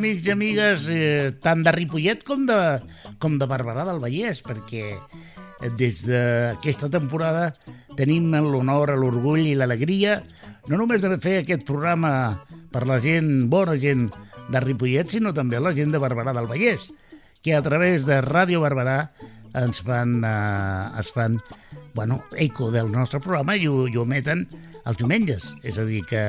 [0.00, 2.56] amics i amigues, eh, tant de Ripollet com de,
[3.20, 4.96] com de Barberà del Vallès, perquè
[5.76, 7.50] des d'aquesta temporada
[7.98, 10.22] tenim l'honor, l'orgull i l'alegria
[10.70, 12.12] no només de fer aquest programa
[12.72, 14.08] per la gent, bona gent
[14.50, 16.88] de Ripollet, sinó també la gent de Barberà del Vallès,
[17.44, 19.10] que a través de Ràdio Barberà
[19.60, 21.40] ens fan, eh, es fan
[21.92, 24.46] bueno, eco del nostre programa i ho, i ho emeten
[24.86, 25.50] els diumenges.
[25.66, 26.22] És a dir, que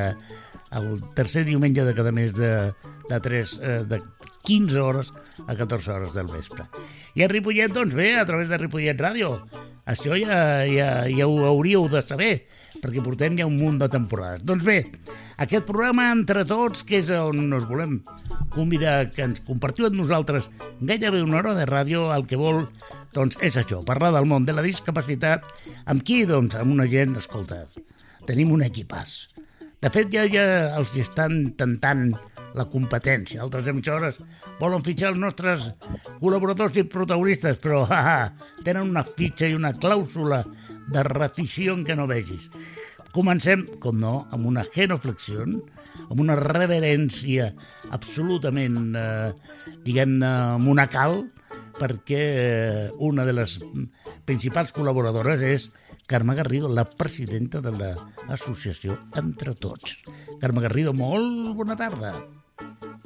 [0.71, 2.71] el tercer diumenge de cada mes de,
[3.09, 4.01] de, 3, eh, de
[4.43, 5.11] 15 hores
[5.47, 6.65] a 14 hores del vespre.
[7.15, 9.35] I a Ripollet, doncs bé, a través de Ripollet Ràdio.
[9.91, 12.45] Això ja, ja, ja ho hauríeu de saber,
[12.81, 14.45] perquè portem ja un munt de temporades.
[14.45, 14.77] Doncs bé,
[15.41, 17.99] aquest programa entre tots, que és on us volem
[18.53, 22.63] convidar que ens compartiu amb nosaltres gairebé una hora de ràdio, el que vol
[23.15, 25.49] doncs és això, parlar del món de la discapacitat.
[25.91, 26.23] Amb qui?
[26.29, 27.65] Doncs amb una gent, escolta,
[28.29, 29.30] tenim un equipàs.
[29.81, 30.43] De fet, ja, ja
[30.77, 32.11] els estan tentant
[32.53, 33.39] la competència.
[33.41, 34.19] Altres emissores
[34.59, 35.71] volen fitxar els nostres
[36.19, 40.43] col·laboradors i protagonistes, però ha, ha, tenen una fitxa i una clàusula
[40.91, 42.51] de ratició en què no vegis.
[43.11, 45.47] Comencem, com no, amb una genoflexió,
[46.05, 47.49] amb una reverència
[47.91, 51.23] absolutament, eh, diguem-ne, monacal,
[51.81, 53.55] perquè eh, una de les
[54.29, 55.71] principals col·laboradores és
[56.11, 59.97] Carme Garrido, la presidenta de l'associació Entre Tots.
[60.41, 62.13] Carme Garrido, molt bona tarda.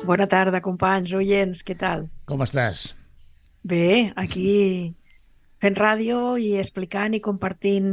[0.03, 2.09] Bona tarda, companys, oients, què tal?
[2.27, 2.91] Com estàs?
[3.65, 4.93] Bé, aquí
[5.63, 7.89] fent ràdio i explicant i compartint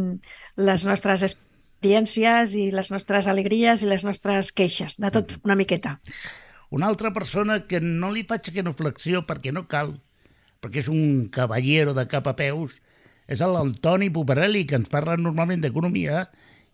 [0.61, 5.97] les nostres experiències i les nostres alegries i les nostres queixes, de tot una miqueta.
[6.73, 9.95] Una altra persona que no li faig genuflexió perquè no cal,
[10.63, 12.79] perquè és un caballero de cap a peus,
[13.27, 16.29] és l'Antoni Puparelli, que ens parla normalment d'economia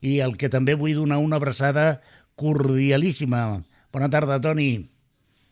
[0.04, 2.00] i el que també vull donar una abraçada
[2.38, 3.62] cordialíssima.
[3.92, 4.70] Bona tarda, Toni.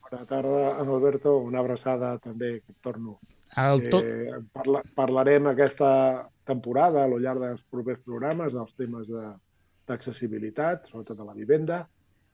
[0.06, 1.38] Bona tarda, en Alberto.
[1.42, 3.18] Una abraçada també, que torno.
[3.58, 4.04] El tot...
[4.04, 5.90] eh, parla, parlarem aquesta
[6.46, 11.80] temporada, a lo llarg dels propers programes, dels temes d'accessibilitat, de, sobretot de la vivenda,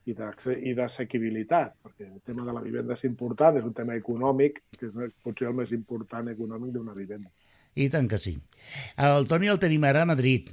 [0.06, 4.88] i d'assequibilitat, perquè el tema de la vivenda és important, és un tema econòmic, que
[4.88, 7.30] és potser el més important econòmic d'una vivenda.
[7.78, 8.34] I tant que sí.
[9.00, 10.50] El Toni el tenim ara a Madrid,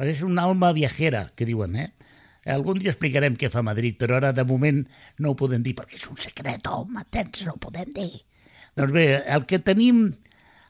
[0.00, 1.90] és una alma viajera, que diuen, eh?
[2.50, 4.80] Algun dia explicarem què fa Madrid, però ara de moment
[5.20, 8.24] no ho podem dir perquè és un secret, home, tens, no ho podem dir.
[8.80, 10.06] Doncs bé, el que tenim,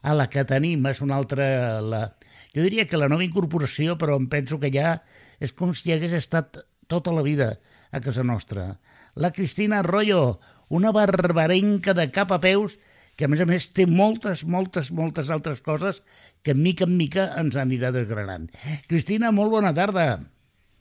[0.03, 1.47] a la que tenim és una altra...
[1.81, 2.03] La...
[2.51, 4.97] Jo diria que la nova incorporació, però em penso que ja
[5.39, 6.59] és com si hagués estat
[6.91, 7.53] tota la vida
[7.91, 8.79] a casa nostra.
[9.15, 12.79] La Cristina Arroyo, una barbarenca de cap a peus
[13.21, 16.01] que a més a més té moltes, moltes, moltes altres coses
[16.47, 18.47] que mica en mica ens anirà desgranant.
[18.89, 20.07] Cristina, molt bona tarda.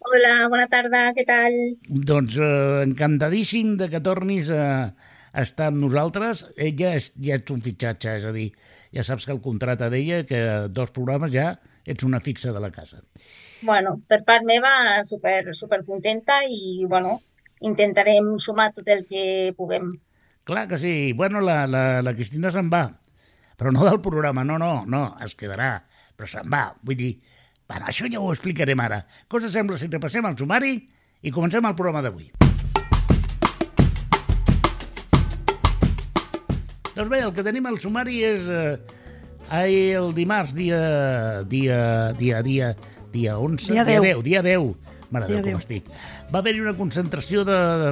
[0.08, 1.58] Hola, bona tarda, què tal?
[1.90, 4.64] Doncs eh, encantadíssim de que tornis a,
[5.34, 6.46] a estar amb nosaltres.
[6.56, 8.48] Ella és, ja ets un fitxatge, és a dir,
[8.96, 10.40] ja saps que el contracte deia que
[10.72, 11.52] dos programes ja
[11.84, 13.04] ets una fixa de la casa.
[13.62, 17.18] Bueno, per part meva, super, super contenta i, bueno,
[17.60, 19.92] intentarem sumar tot el que puguem.
[20.48, 21.14] Clar que sí.
[21.14, 22.86] Bueno, la, la, la Cristina se'n va,
[23.60, 25.74] però no del programa, no, no, no, es quedarà,
[26.16, 26.70] però se'n va.
[26.82, 27.12] Vull dir,
[27.68, 29.04] bueno, això ja ho explicarem ara.
[29.28, 30.78] Cosa sembla si repassem el sumari
[31.22, 32.32] i comencem el programa d'avui.
[36.96, 38.80] Doncs bé, el que tenim al sumari és eh,
[39.60, 40.80] el dimarts, dia,
[41.48, 41.78] dia,
[42.20, 42.72] dia, dia,
[43.14, 44.22] dia 11, Dia dia 10.
[44.22, 44.76] 10, dia 10,
[45.10, 45.64] mare de Dia Déu com 10.
[45.64, 45.90] estic.
[46.34, 47.92] Va haver-hi una concentració de, de,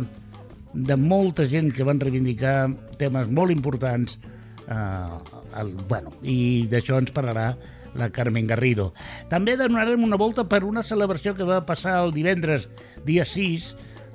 [0.91, 2.69] de molta gent que van reivindicar
[3.01, 4.19] temes molt importants
[4.67, 5.17] eh,
[5.57, 7.51] el, bueno, i d'això ens parlarà
[7.97, 8.91] la Carmen Garrido.
[9.31, 12.69] També donarem una volta per una celebració que va passar el divendres,
[13.07, 13.72] dia 6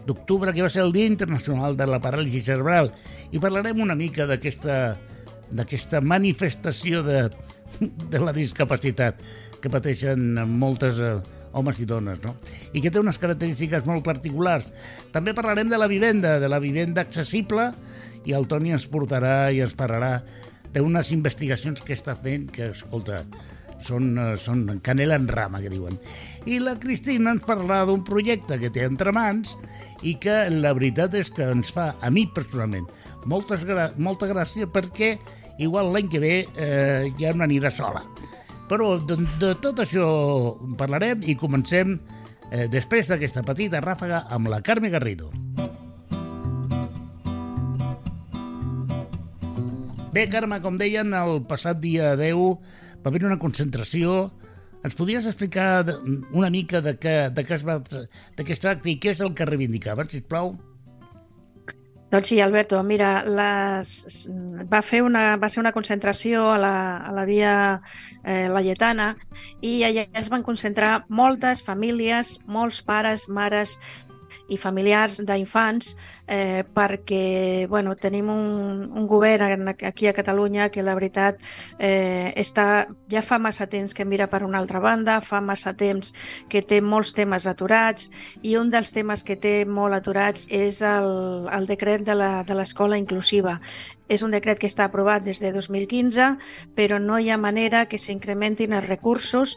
[0.06, 2.92] d'octubre, que va ser el Dia Internacional de la Paràlisi Cerebral,
[3.30, 4.98] i parlarem una mica d'aquesta
[5.52, 7.26] d'aquesta manifestació de,
[8.08, 9.18] de la discapacitat
[9.62, 11.14] que pateixen moltes eh,
[11.52, 12.34] homes i dones, no?
[12.72, 14.68] I que té unes característiques molt particulars.
[15.14, 17.70] També parlarem de la vivenda, de la vivenda accessible,
[18.26, 20.20] i el Toni ens portarà i ens parlarà
[20.72, 23.22] d'unes investigacions que està fent que, escolta,
[23.82, 25.98] són, eh, són canela en rama, que diuen.
[26.46, 29.56] I la Cristina ens parlarà d'un projecte que té entre mans
[30.02, 32.88] i que la veritat és que ens fa, a mi personalment,
[33.26, 35.16] moltes gra molta gràcia perquè
[35.62, 38.02] igual l'any que ve eh, ja no anirà sola.
[38.72, 40.04] Però de, de tot això
[40.64, 41.90] en parlarem i comencem
[42.48, 45.28] eh, després d'aquesta petita ràfaga amb la Carme Garrido.
[50.16, 52.40] Bé, Carme, com deien, el passat dia 10
[53.04, 54.30] va haver una concentració.
[54.80, 55.84] Ens podries explicar
[56.32, 59.20] una mica de què, de què, es, va, de què es tracta i què és
[59.20, 60.54] el que reivindicaven, sisplau?
[62.12, 63.92] Doncs sí, Alberto, mira, les,
[64.68, 66.74] va, fer una, va ser una concentració a la,
[67.08, 67.52] a la via
[68.20, 69.14] eh, Laietana
[69.64, 73.78] i allà es van concentrar moltes famílies, molts pares, mares
[74.48, 75.92] i familiars d'infants
[76.26, 81.40] eh, perquè bueno, tenim un, un govern aquí a Catalunya que la veritat
[81.78, 86.12] eh, està, ja fa massa temps que mira per una altra banda, fa massa temps
[86.48, 88.10] que té molts temes aturats
[88.42, 92.16] i un dels temes que té molt aturats és el, el decret de
[92.56, 93.58] l'escola inclusiva.
[94.12, 96.34] És un decret que està aprovat des de 2015,
[96.76, 99.56] però no hi ha manera que s'incrementin els recursos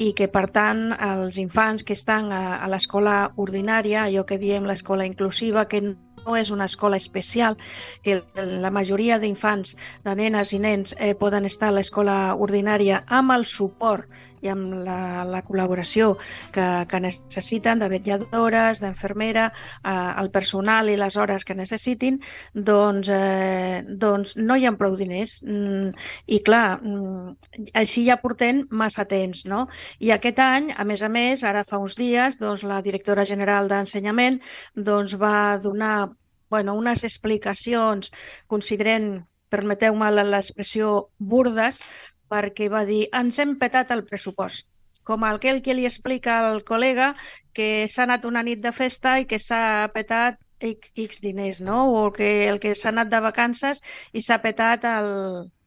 [0.00, 4.64] i que, per tant, els infants que estan a, a l'escola ordinària, allò que diem
[4.64, 7.58] l'escola inclusiva, que no és una escola especial,
[8.04, 13.36] que la majoria d'infants, de nenes i nens, eh, poden estar a l'escola ordinària amb
[13.36, 14.08] el suport
[14.42, 16.14] i amb la, la col·laboració
[16.54, 19.48] que, que necessiten de vetlladores, d'infermera,
[19.84, 22.20] eh, el personal i les hores que necessitin,
[22.54, 25.38] doncs, eh, doncs no hi ha prou diners.
[25.44, 25.90] Mm,
[26.26, 29.66] I clar, mm, així ja portem massa temps, no?
[29.98, 33.68] I aquest any, a més a més, ara fa uns dies, doncs, la directora general
[33.68, 34.40] d'Ensenyament
[34.74, 36.10] doncs, va donar
[36.50, 38.10] bueno, unes explicacions,
[38.50, 41.80] considerant permeteu-me l'expressió, burdes,
[42.30, 44.68] perquè va dir ens hem petat el pressupost
[45.04, 47.14] com aquell que li explica al col·lega
[47.56, 51.86] que s'ha anat una nit de festa i que s'ha petat X, X diners, no?
[51.88, 53.80] O que el que s'ha anat de vacances
[54.12, 55.10] i s'ha petat el,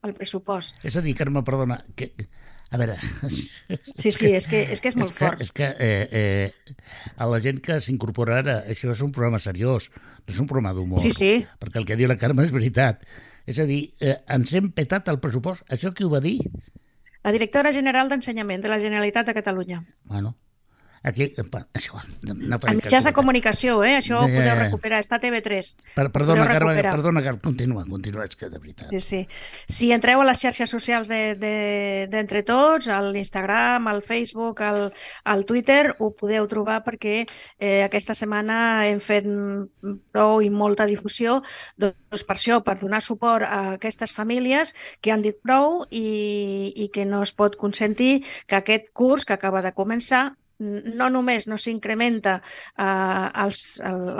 [0.06, 0.78] el pressupost.
[0.86, 2.12] És a dir, Carme, perdona, que,
[2.70, 2.98] a veure...
[3.98, 5.44] Sí, sí, és que és, que és molt és que, fort.
[5.46, 6.78] És que eh, eh,
[7.18, 10.74] a la gent que s'incorpora ara, això és un programa seriós, no és un programa
[10.78, 11.02] d'humor.
[11.04, 11.36] Sí, sí.
[11.62, 13.06] Perquè el que diu la Carme és veritat.
[13.46, 15.66] És a dir, eh, ens hem petat el pressupost.
[15.74, 16.38] Això qui ho va dir?
[17.24, 19.84] La directora general d'Ensenyament de la Generalitat de Catalunya.
[20.10, 20.36] Bueno,
[21.04, 23.98] Aquí, és igual, no en mitjans de comunicació, eh?
[23.98, 25.72] Això ho podeu recuperar, està a TV3.
[25.98, 28.94] Per, perdona, Carme, perdona, Carme, continua, continua, és que de veritat.
[28.94, 29.20] Sí, sí.
[29.68, 34.94] Si entreu a les xarxes socials d'Entre de, de, Tots, a l'Instagram, al Facebook, al,
[35.28, 37.18] al Twitter, ho podeu trobar perquè
[37.60, 39.28] eh, aquesta setmana hem fet
[40.16, 41.42] prou i molta difusió
[41.76, 44.72] doncs per això, per donar suport a aquestes famílies
[45.02, 49.36] que han dit prou i, i que no es pot consentir que aquest curs que
[49.36, 50.24] acaba de començar
[50.60, 52.38] no només no s'incrementa
[52.78, 53.50] eh,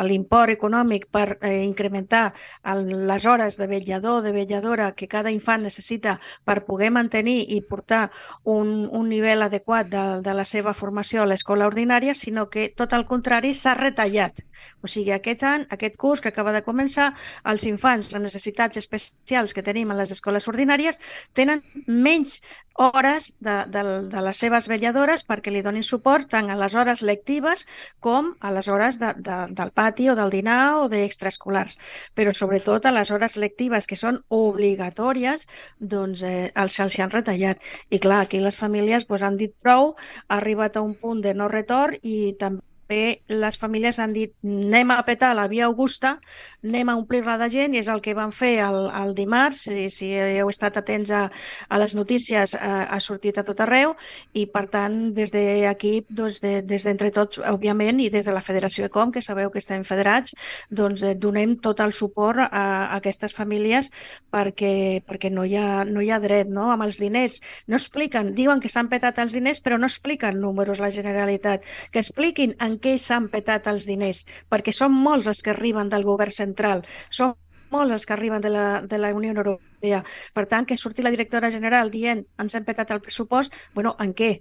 [0.08, 2.34] l'import econòmic per eh, incrementar
[2.74, 7.62] el, les hores de vetllador, de vetlladora que cada infant necessita per poder mantenir i
[7.62, 8.10] portar
[8.44, 12.94] un, un nivell adequat de, de la seva formació a l'escola ordinària, sinó que tot
[12.94, 14.44] el contrari s'ha retallat.
[14.82, 17.14] O sigui, aquest any, aquest curs que acaba de començar,
[17.52, 21.00] els infants amb necessitats especials que tenim a les escoles ordinàries
[21.34, 22.40] tenen menys
[22.76, 27.02] hores de, de, de les seves vetlladores perquè li donin suport tant a les hores
[27.02, 27.66] lectives
[28.00, 31.78] com a les hores de, de, del pati o del dinar o d'extraescolars.
[32.16, 35.48] Però sobretot a les hores lectives que són obligatòries,
[35.80, 37.64] doncs eh, els se'ls han retallat.
[37.90, 39.96] I clar, aquí les famílies doncs, han dit prou,
[40.28, 44.34] ha arribat a un punt de no retorn i també també les famílies han dit
[44.44, 46.20] anem a petar la via Augusta,
[46.64, 49.90] anem a omplir-la de gent, i és el que van fer el, el dimarts, si,
[49.90, 51.30] si heu estat atents a,
[51.70, 53.96] a les notícies, eh, ha sortit a tot arreu,
[54.34, 58.44] i per tant, des d'aquí, doncs, de, des d'entre tots, òbviament, i des de la
[58.44, 60.36] Federació Ecom, que sabeu que estem federats,
[60.70, 63.92] doncs eh, donem tot el suport a, a aquestes famílies
[64.34, 66.70] perquè, perquè no, hi ha, no hi ha dret, no?
[66.74, 67.40] Amb els diners.
[67.68, 71.64] No expliquen, diuen que s'han petat els diners, però no expliquen números la Generalitat.
[71.92, 76.06] Que expliquin en què s'han petat els diners, perquè són molts els que arriben del
[76.08, 77.36] govern central, són
[77.74, 80.04] molts els que arriben de la, de la Unió Europea.
[80.34, 84.14] Per tant, que surti la directora general dient ens hem petat el pressupost, bueno, en
[84.14, 84.34] què?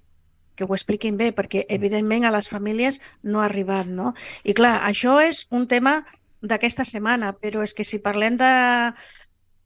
[0.54, 4.12] que ho expliquin bé, perquè evidentment a les famílies no ha arribat, no?
[4.44, 6.02] I clar, això és un tema
[6.42, 8.50] d'aquesta setmana, però és que si parlem de,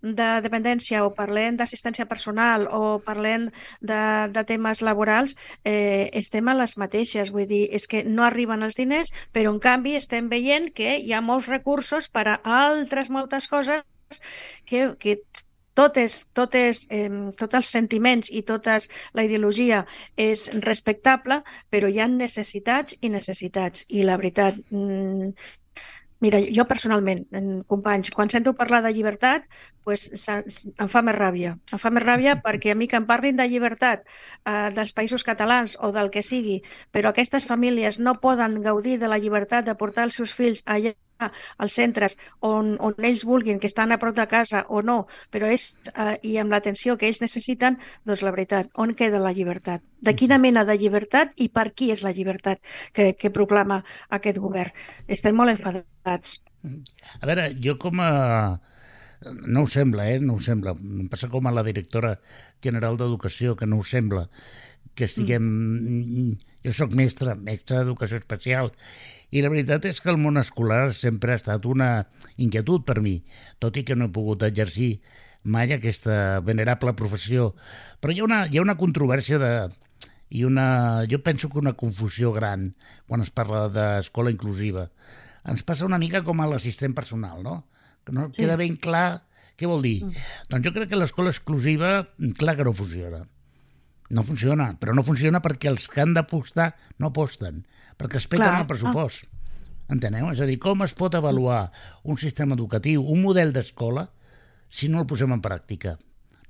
[0.03, 3.49] de dependència o parlem d'assistència personal o parlem
[3.81, 4.00] de,
[4.33, 7.33] de temes laborals, eh, estem a les mateixes.
[7.33, 11.12] Vull dir, és que no arriben els diners, però en canvi estem veient que hi
[11.12, 13.83] ha molts recursos per a altres moltes coses
[14.65, 15.21] que, que
[15.76, 18.79] totes, totes, eh, tots els sentiments i tota
[19.15, 19.85] la ideologia
[20.17, 23.85] és respectable, però hi ha necessitats i necessitats.
[23.88, 25.33] I la veritat, mm,
[26.25, 27.26] Mira, jo personalment,
[27.68, 29.44] companys, quan sento parlar de llibertat,
[29.85, 31.56] pues, em fa més ràbia.
[31.73, 35.26] Em fa més ràbia perquè a mi que em parlin de llibertat eh, dels països
[35.28, 39.76] catalans o del que sigui, però aquestes famílies no poden gaudir de la llibertat de
[39.76, 44.16] portar els seus fills allà als centres on, on ells vulguin, que estan a prop
[44.16, 44.99] de casa o no,
[45.32, 49.32] però és, eh, i amb l'atenció que ells necessiten, doncs la veritat, on queda la
[49.37, 49.85] llibertat?
[50.00, 52.61] De quina mena de llibertat i per qui és la llibertat
[52.92, 54.73] que, que proclama aquest govern?
[55.08, 56.40] Estem molt enfadats.
[57.20, 58.11] A veure, jo com a...
[59.49, 60.18] No ho sembla, eh?
[60.20, 60.75] No ho sembla.
[60.76, 62.18] Em passa com a la directora
[62.62, 64.26] general d'Educació, que no ho sembla
[64.96, 65.46] que estiguem...
[65.46, 66.37] Mm.
[66.66, 68.73] Jo sóc mestre, mestre d'educació especial,
[69.37, 71.90] i la veritat és que el món escolar sempre ha estat una
[72.40, 73.19] inquietud per mi,
[73.61, 74.97] tot i que no he pogut exercir
[75.47, 77.52] mai aquesta venerable professió.
[78.00, 79.52] Però hi ha una, hi ha una controvèrsia de,
[80.31, 82.73] i una, jo penso que una confusió gran
[83.07, 84.88] quan es parla d'escola inclusiva.
[85.47, 87.61] Ens passa una mica com a l'assistent personal, no?
[88.07, 88.43] Que no sí.
[88.43, 89.23] queda ben clar
[89.57, 90.00] què vol dir.
[90.05, 90.26] Mm.
[90.50, 91.93] Doncs jo crec que l'escola exclusiva,
[92.40, 93.23] clar que no funciona.
[94.11, 96.73] No funciona, però no funciona perquè els que han d'apostar
[97.03, 97.65] no aposten,
[97.99, 99.27] perquè es peten el pressupost.
[99.27, 99.33] Ah.
[99.97, 100.29] Enteneu?
[100.33, 101.69] És a dir, com es pot avaluar
[102.03, 104.09] un sistema educatiu, un model d'escola,
[104.69, 105.95] si no el posem en pràctica?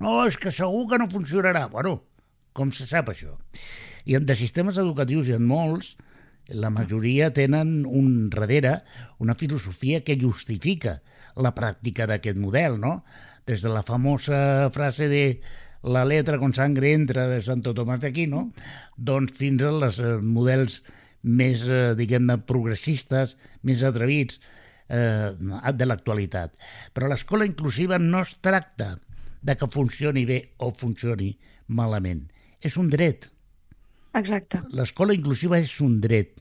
[0.01, 1.67] No, és que segur que no funcionarà.
[1.73, 1.99] Bueno,
[2.57, 3.35] com se sap això?
[4.09, 5.95] I de sistemes educatius hi ha molts,
[6.47, 8.77] la majoria tenen un darrere
[9.19, 11.01] una filosofia que justifica
[11.35, 13.01] la pràctica d'aquest model, no?
[13.47, 15.23] Des de la famosa frase de
[15.83, 18.47] la letra con sangre entra de Santo Tomàs d'Aquino,
[18.97, 20.81] doncs fins als eh, models
[21.23, 23.35] més, eh, diguem-ne, progressistes,
[23.67, 24.39] més atrevits
[24.89, 26.55] eh, de l'actualitat.
[26.93, 28.95] Però l'escola inclusiva no es tracta
[29.41, 31.33] de que funcioni bé o funcioni
[31.67, 32.25] malament.
[32.63, 33.29] És un dret.
[34.17, 34.63] Exacte.
[34.73, 36.33] L'escola inclusiva és un dret.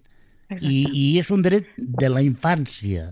[0.62, 3.10] I, I és un dret de la infància.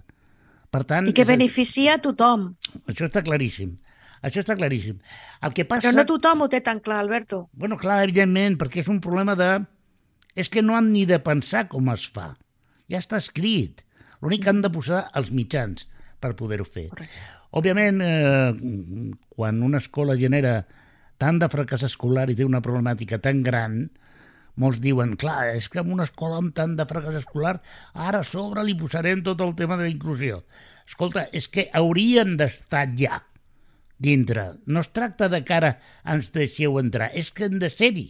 [0.70, 2.52] Per tant, I que beneficia a tothom.
[2.90, 3.74] Això està claríssim.
[4.24, 4.98] Això està claríssim.
[5.44, 5.90] El que passa...
[5.90, 7.44] Però no tothom ho té tan clar, Alberto.
[7.52, 9.50] Bueno, clar, evidentment, perquè és un problema de...
[10.34, 12.32] És que no han ni de pensar com es fa.
[12.90, 13.84] Ja està escrit.
[14.24, 15.86] L'únic que han de posar els mitjans
[16.24, 16.88] per poder-ho fer.
[16.94, 17.26] Correcte.
[17.54, 20.64] Òbviament, eh, quan una escola genera
[21.22, 23.84] tant de fracàs escolar i té una problemàtica tan gran,
[24.58, 27.60] molts diuen, clar, és que en una escola amb tant de fracàs escolar,
[27.94, 30.42] ara a sobre li posarem tot el tema de la inclusió.
[30.88, 33.20] Escolta, és que haurien d'estar ja
[33.98, 34.52] dintre.
[34.66, 38.08] No es tracta de cara ens deixeu entrar, és que hem de ser-hi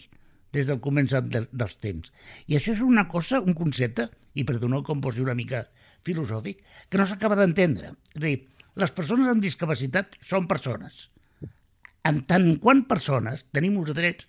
[0.55, 2.12] des del començament de, dels temps.
[2.47, 5.64] I això és una cosa, un concepte, i perdoneu com posi una mica
[6.07, 7.95] filosòfic, que no s'acaba d'entendre.
[8.14, 8.37] És a dir,
[8.79, 11.09] les persones amb discapacitat són persones.
[12.05, 14.29] En tant quant persones tenim uns drets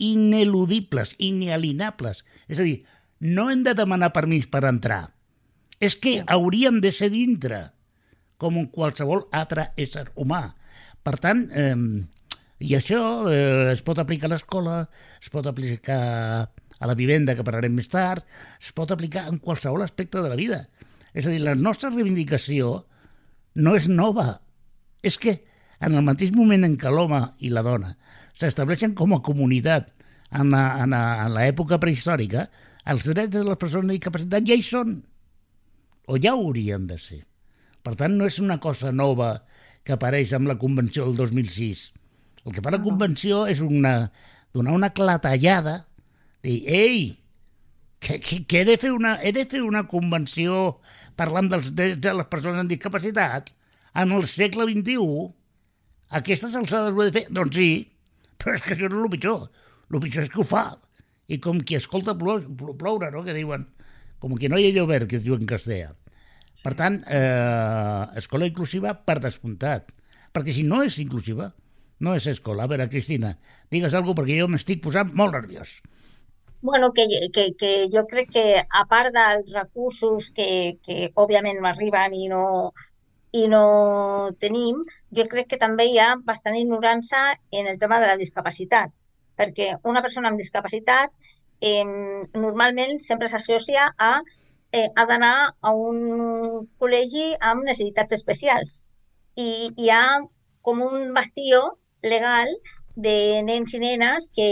[0.00, 2.24] ineludibles, inalienables.
[2.48, 2.80] És a dir,
[3.20, 5.10] no hem de demanar permís per entrar.
[5.80, 7.60] És que hauríem de ser dintre,
[8.40, 10.54] com qualsevol altre ésser humà.
[11.06, 11.76] Per tant, eh,
[12.60, 14.82] i això eh, es pot aplicar a l'escola,
[15.20, 16.00] es pot aplicar
[16.80, 18.24] a la vivenda, que parlarem més tard,
[18.60, 20.64] es pot aplicar en qualsevol aspecte de la vida.
[21.12, 22.74] És a dir, la nostra reivindicació
[23.60, 24.40] no és nova.
[25.02, 25.40] És que
[25.80, 27.94] en el mateix moment en què l'home i la dona
[28.36, 29.88] s'estableixen com a comunitat
[30.36, 30.52] en
[31.34, 32.46] l'època prehistòrica,
[32.88, 34.94] els drets de les persones amb discapacitat ja hi són,
[36.08, 37.20] o ja haurien de ser.
[37.84, 39.32] Per tant, no és una cosa nova
[39.90, 41.88] que apareix amb la Convenció del 2006.
[42.46, 44.12] El que fa la Convenció és una,
[44.54, 45.80] donar una clatellada,
[46.46, 47.00] dir, ei,
[47.98, 50.78] que, que, que he, de fer una, he de fer una convenció
[51.18, 53.50] parlant dels drets de les persones amb discapacitat
[54.00, 55.26] en el segle XXI?
[56.20, 57.26] Aquestes alçades ho he de fer?
[57.34, 57.68] Doncs sí,
[58.38, 59.42] però és que això no és el pitjor.
[59.90, 60.64] El pitjor és que ho fa.
[61.30, 63.66] I com qui escolta ploure, no?, que diuen,
[64.22, 65.92] com que no hi ha llover, que es diu en castellà.
[66.64, 69.92] Per tant, eh, escola inclusiva per descomptat.
[70.34, 71.50] Perquè si no és inclusiva,
[72.00, 72.64] no és escola.
[72.64, 73.36] A veure, Cristina,
[73.70, 75.78] digues alguna perquè jo m'estic posant molt nerviós.
[76.62, 81.70] Bueno, que, que, que jo crec que a part dels recursos que, que òbviament no
[81.70, 82.44] arriben i no,
[83.32, 83.64] i no
[84.44, 84.82] tenim,
[85.16, 88.92] jo crec que també hi ha bastant ignorància en el tema de la discapacitat,
[89.40, 91.14] perquè una persona amb discapacitat
[91.60, 91.84] eh,
[92.34, 94.12] normalment sempre s'associa a
[94.72, 98.82] eh, ha d'anar a un col·legi amb necessitats especials.
[99.36, 100.04] I hi ha
[100.62, 101.62] com un vacío
[102.02, 102.52] legal
[102.96, 104.48] de nens i nenes que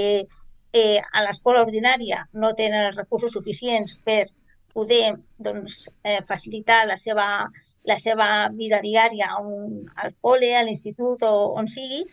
[0.72, 4.26] eh, a l'escola ordinària no tenen els recursos suficients per
[4.74, 7.48] poder doncs, eh, facilitar la seva,
[7.84, 12.04] la seva vida diària un, al col·le, a l'institut o on sigui,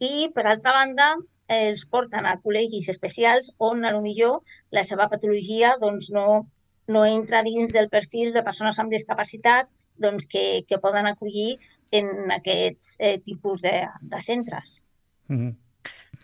[0.00, 1.14] i per altra banda
[1.54, 4.40] els porten a col·legis especials on a lo millor
[4.72, 6.46] la seva patologia doncs, no,
[6.86, 11.58] no entra dins del perfil de persones amb discapacitat doncs, que, que poden acollir
[11.94, 14.82] en aquests eh, tipus de, de centres.
[15.28, 15.54] Mm -hmm.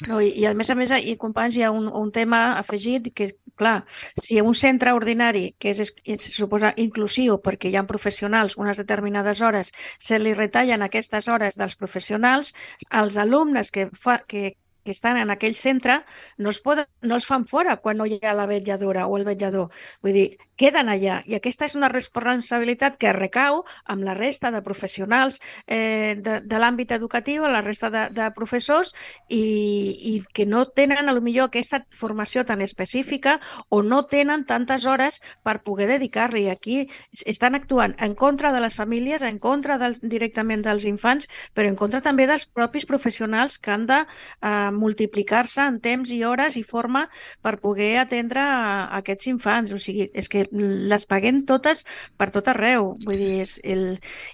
[0.08, 3.10] No, i, I a més a més, i companys, hi ha un, un tema afegit
[3.14, 3.84] que és clar,
[4.16, 5.92] si un centre ordinari, que és,
[6.24, 11.60] se suposa inclusiu perquè hi ha professionals unes determinades hores, se li retallen aquestes hores
[11.60, 12.54] dels professionals,
[13.02, 16.00] els alumnes que, fa, que, que estan en aquell centre
[16.38, 19.28] no es, poden, no es fan fora quan no hi ha la vetlladora o el
[19.28, 19.68] vetllador.
[20.00, 20.28] Vull dir,
[20.60, 21.20] queden allà.
[21.24, 26.60] I aquesta és una responsabilitat que recau amb la resta de professionals eh, de, de
[26.60, 28.92] l'àmbit educatiu, la resta de, de professors,
[29.28, 33.38] i, i que no tenen, a lo millor, aquesta formació tan específica
[33.68, 36.48] o no tenen tantes hores per poder dedicar-li.
[36.52, 36.82] Aquí
[37.24, 41.78] estan actuant en contra de les famílies, en contra del, directament dels infants, però en
[41.78, 46.64] contra també dels propis professionals que han de eh, multiplicar-se en temps i hores i
[46.66, 47.06] forma
[47.40, 49.72] per poder atendre a, a aquests infants.
[49.72, 51.84] O sigui, és que les paguem totes
[52.18, 52.94] per tot arreu.
[53.04, 53.84] Vull dir, és el...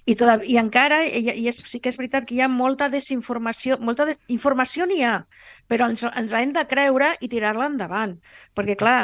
[0.04, 0.44] I, tot...
[0.44, 4.08] I encara, i, i és, sí que és veritat que hi ha molta desinformació, molta
[4.08, 4.16] de...
[4.32, 5.16] informació n'hi ha,
[5.70, 8.16] però ens, ens hem de creure i tirar-la endavant.
[8.56, 8.98] Perquè, clar,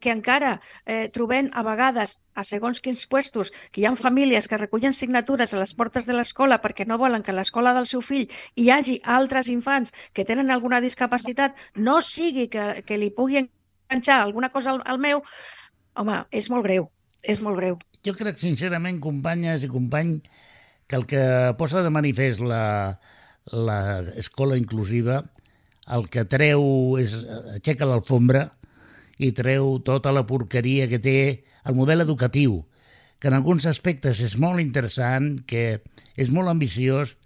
[0.00, 4.60] que encara eh, trobem a vegades a segons quins puestos que hi ha famílies que
[4.60, 8.02] recullen signatures a les portes de l'escola perquè no volen que a l'escola del seu
[8.04, 13.40] fill hi hagi altres infants que tenen alguna discapacitat, no sigui que, que li pugui
[13.40, 15.22] enganxar alguna cosa al, al meu,
[15.96, 16.90] home, és molt greu,
[17.22, 17.78] és molt greu.
[18.06, 20.20] Jo crec, sincerament, companyes i company,
[20.86, 21.22] que el que
[21.58, 22.40] posa de manifest
[23.50, 25.24] l'escola inclusiva,
[25.96, 27.14] el que treu és
[27.56, 28.50] aixeca l'alfombra
[29.22, 32.64] i treu tota la porqueria que té el model educatiu,
[33.18, 35.80] que en alguns aspectes és molt interessant, que
[36.16, 37.16] és molt ambiciós,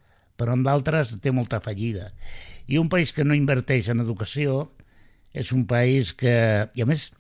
[0.41, 2.13] però en d'altres té molta fallida.
[2.71, 4.71] I un país que no inverteix en educació
[5.37, 7.11] és un país que, i a més,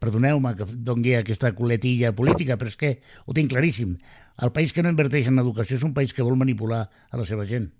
[0.00, 2.90] perdoneu-me que dongui aquesta coletilla política, però és que
[3.26, 3.94] ho tinc claríssim.
[4.42, 7.26] El país que no inverteix en educació és un país que vol manipular a la
[7.28, 7.70] seva gent.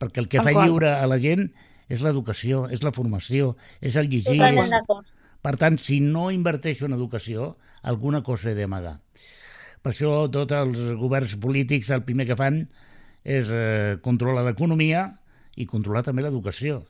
[0.00, 0.68] Perquè el que el fa qual?
[0.68, 1.50] lliure a la gent
[1.92, 4.40] és l'educació, és la formació, és el llegir.
[4.40, 4.72] És...
[5.44, 8.96] Per tant, si no inverteixo en educació, alguna cosa he d'amagar.
[9.84, 12.62] Per això tots els governs polítics el primer que fan
[13.24, 15.10] és eh, controlar l'economia
[15.60, 16.80] i controlar també l'educació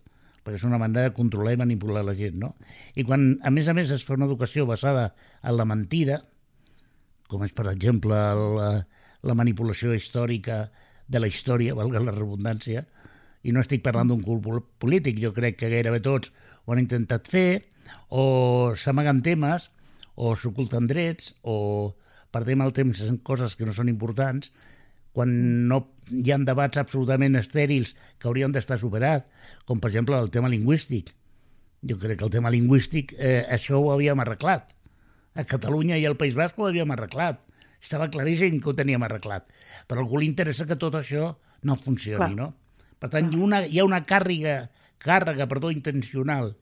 [0.44, 2.52] perquè és una manera de controlar i manipular la gent, no?
[2.94, 5.08] I quan, a més a més, es fa una educació basada
[5.42, 6.20] en la mentida,
[7.32, 8.18] com és, per exemple,
[8.58, 8.70] la,
[9.24, 10.66] la manipulació històrica
[11.08, 12.84] de la història, valga la redundància,
[13.44, 14.40] i no estic parlant d'un cul
[14.80, 16.32] polític, jo crec que gairebé tots
[16.64, 17.64] ho han intentat fer,
[18.08, 19.68] o s'amaguen temes,
[20.16, 21.92] o s'oculten drets, o
[22.34, 24.52] perdem el temps en coses que no són importants,
[25.14, 25.32] quan
[25.70, 29.30] no hi ha debats absolutament estèrils que haurien d'estar superats,
[29.64, 31.14] com per exemple el tema lingüístic.
[31.84, 34.72] Jo crec que el tema lingüístic, eh, això ho havíem arreglat.
[35.34, 37.42] A Catalunya i al País Basc ho havíem arreglat.
[37.80, 39.48] Estava claríssim que ho teníem arreglat.
[39.86, 42.36] Però a algú li interessa que tot això no funcioni, Clar.
[42.38, 42.52] no?
[42.98, 44.70] Per tant, hi una, hi ha una càrrega,
[45.02, 46.54] càrrega perdó, intencional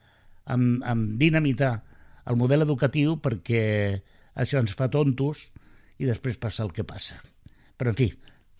[0.50, 1.76] amb, amb dinamitar
[2.26, 3.62] el model educatiu perquè
[4.34, 5.46] això ens fa tontos
[6.02, 7.20] i després passa el que passa.
[7.78, 8.10] Però, en fi,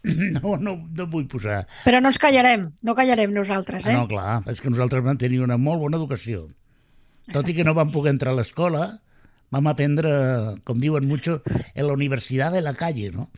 [0.37, 1.63] no, no, no vull posar...
[1.85, 3.95] Però no ens callarem, no callarem nosaltres, eh?
[3.95, 6.49] Ah, no, clar, és que nosaltres vam tenir una molt bona educació.
[7.31, 8.89] Tot i que no vam poder entrar a l'escola,
[9.55, 10.11] vam aprendre,
[10.67, 13.29] com diuen mucho, en la universitat de la calle, no?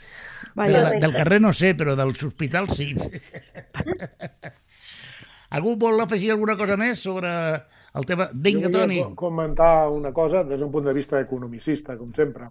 [0.55, 2.94] Vaya, de la, del carrer no sé, però dels hospitals sí.
[5.55, 7.31] Algú vol afegir alguna cosa més sobre
[7.94, 8.31] el tema?
[8.33, 9.03] Vinga, Toni.
[9.14, 12.48] comentar una cosa des d'un punt de vista economicista, com sempre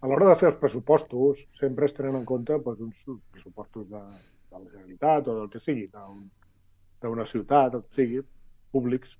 [0.00, 4.02] a l'hora de fer els pressupostos sempre es tenen en compte doncs, uns pressupostos de,
[4.50, 8.22] de la Generalitat o del que sigui, d'una un, ciutat, o que sigui,
[8.70, 9.16] públics.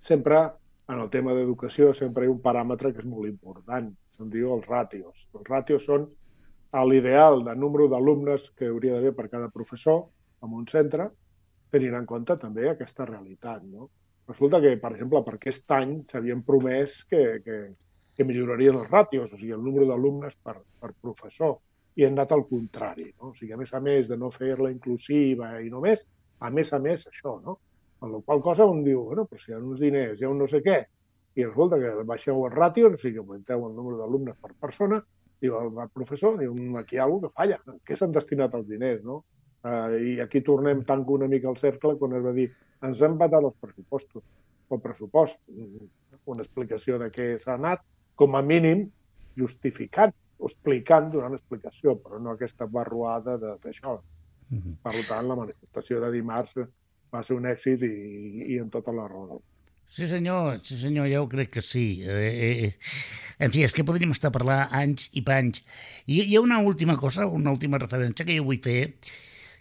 [0.00, 0.42] Sempre,
[0.90, 4.52] en el tema d'educació, sempre hi ha un paràmetre que és molt important, se'n diu
[4.56, 5.28] els ràtios.
[5.38, 6.08] Els ràtios són
[6.86, 10.04] l'ideal de número d'alumnes que hauria d'haver per cada professor
[10.44, 11.08] en un centre,
[11.72, 13.64] tenint en compte també aquesta realitat.
[13.64, 13.88] No?
[14.28, 17.58] Resulta que, per exemple, per aquest any s'havien promès que, que,
[18.20, 21.54] que millorarien els ràtios, o sigui, el número d'alumnes per, per professor,
[21.96, 23.06] i han anat al contrari.
[23.16, 23.30] No?
[23.30, 26.02] O sigui, a més a més de no fer-la inclusiva i només,
[26.44, 27.56] a més a més això, no?
[28.04, 30.32] Amb la qual cosa un diu, bueno, però si hi ha uns diners, hi ha
[30.32, 30.76] un no sé què,
[31.36, 35.00] i resulta que baixeu els ràtios, o sigui, augmenteu el número d'alumnes per persona,
[35.40, 39.00] diu el, professor, diu, aquí hi ha alguna que falla, què s'han destinat els diners,
[39.06, 39.22] no?
[39.60, 42.46] Uh, I aquí tornem, tanco una mica el cercle quan es va dir
[42.88, 44.24] ens han batat els pressupostos,
[44.72, 45.40] el pressupost,
[46.24, 47.82] una explicació de què s'ha anat,
[48.20, 48.84] com a mínim
[49.40, 53.96] justificant o explicant, donant explicació, però no aquesta barruada d'això.
[54.50, 54.74] Uh -huh.
[54.82, 56.52] Per tant, la manifestació de dimarts
[57.12, 59.40] va ser un èxit i, i en tota la raó.
[59.90, 62.02] Sí senyor, sí senyor, ja ho crec que sí.
[62.06, 62.74] Eh, eh,
[63.38, 65.64] en fi, és que podríem estar parlant anys i panys.
[66.06, 68.94] I hi ha una última cosa, una última referència que jo vull fer,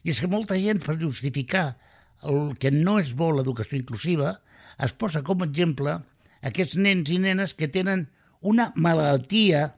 [0.04, 1.78] i és que molta gent, per justificar
[2.24, 4.36] el que no és bo l'educació inclusiva,
[4.78, 5.98] es posa com a exemple
[6.46, 8.08] aquests nens i nenes que tenen
[8.42, 9.76] una malaltia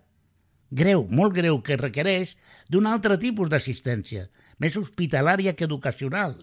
[0.72, 2.36] greu, molt greu, que requereix
[2.72, 6.38] d'un altre tipus d'assistència, més hospitalària que educacional.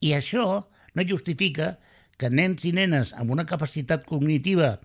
[0.00, 0.46] I això
[0.94, 1.76] no justifica
[2.16, 4.76] que nens i nenes amb una capacitat cognitiva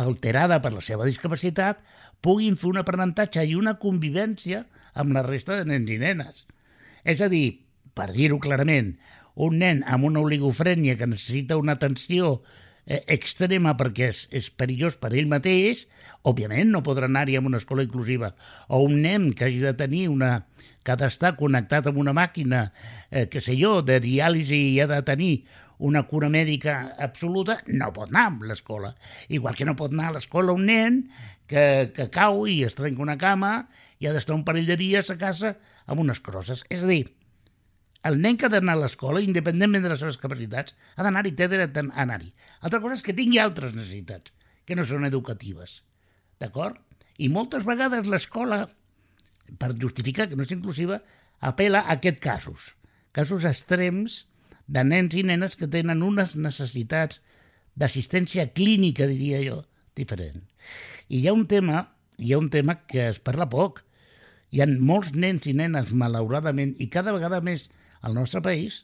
[0.00, 1.82] alterada per la seva discapacitat
[2.24, 4.62] puguin fer un aprenentatge i una convivència
[4.94, 6.46] amb la resta de nens i nenes.
[7.04, 7.60] És a dir,
[7.92, 8.94] per dir-ho clarament,
[9.34, 12.40] un nen amb una oligofrènia que necessita una atenció
[12.86, 15.86] eh, extrema perquè és, és perillós per ell mateix,
[16.28, 18.32] òbviament no podrà anar-hi a una escola inclusiva.
[18.68, 20.34] O un nen que hagi de tenir una
[20.82, 22.64] que ha d'estar connectat amb una màquina,
[23.10, 25.44] eh, que sé jo, de diàlisi i ha de tenir
[25.82, 28.92] una cura mèdica absoluta, no pot anar a l'escola.
[29.28, 31.00] Igual que no pot anar a l'escola un nen
[31.50, 33.66] que, que cau i es trenca una cama
[33.98, 36.62] i ha d'estar un parell de dies a casa amb unes crosses.
[36.70, 37.04] És a dir,
[38.08, 41.46] el nen que ha d'anar a l'escola, independentment de les seves capacitats, ha d'anar-hi, té
[41.50, 42.32] dret a anar-hi.
[42.66, 44.34] Altra cosa és que tingui altres necessitats,
[44.66, 45.80] que no són educatives.
[46.42, 46.80] D'acord?
[47.22, 48.64] I moltes vegades l'escola,
[49.58, 50.98] per justificar que no és inclusiva,
[51.40, 52.72] apela a aquests casos.
[53.14, 54.24] Casos extrems
[54.66, 57.20] de nens i nenes que tenen unes necessitats
[57.78, 59.60] d'assistència clínica, diria jo,
[59.98, 60.42] diferent.
[61.08, 61.84] I hi ha un tema,
[62.18, 63.82] hi ha un tema que es parla poc.
[64.52, 67.68] Hi ha molts nens i nenes, malauradament, i cada vegada més
[68.02, 68.82] al nostre país,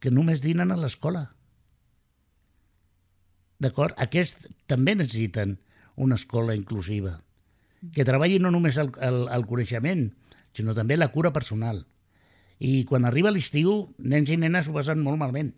[0.00, 1.26] que només dinen a l'escola.
[3.60, 3.96] D'acord?
[4.00, 5.58] Aquests també necessiten
[6.00, 7.18] una escola inclusiva,
[7.92, 10.08] que treballi no només el, el, el coneixement,
[10.56, 11.84] sinó també la cura personal.
[12.60, 15.52] I quan arriba l'estiu, nens i nenes ho passen molt malament.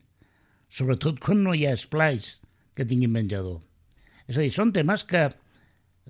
[0.72, 2.36] Sobretot quan no hi ha esplais
[2.76, 3.60] que tinguin menjador.
[4.26, 5.28] És a dir, són temes que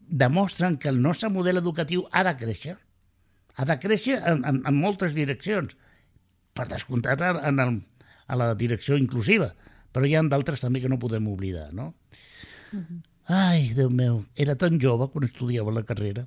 [0.08, 2.76] demostren que el nostre model educatiu ha de créixer.
[3.56, 5.74] Ha de créixer en, en, en moltes direccions.
[6.52, 7.80] Per descomptat en, el,
[8.28, 9.52] a la direcció inclusiva.
[9.92, 11.94] Però hi ha d'altres també que no podem oblidar, no?
[12.72, 13.00] Uh -huh.
[13.28, 16.26] Ai, Déu meu, era tan jove quan estudiava la carrera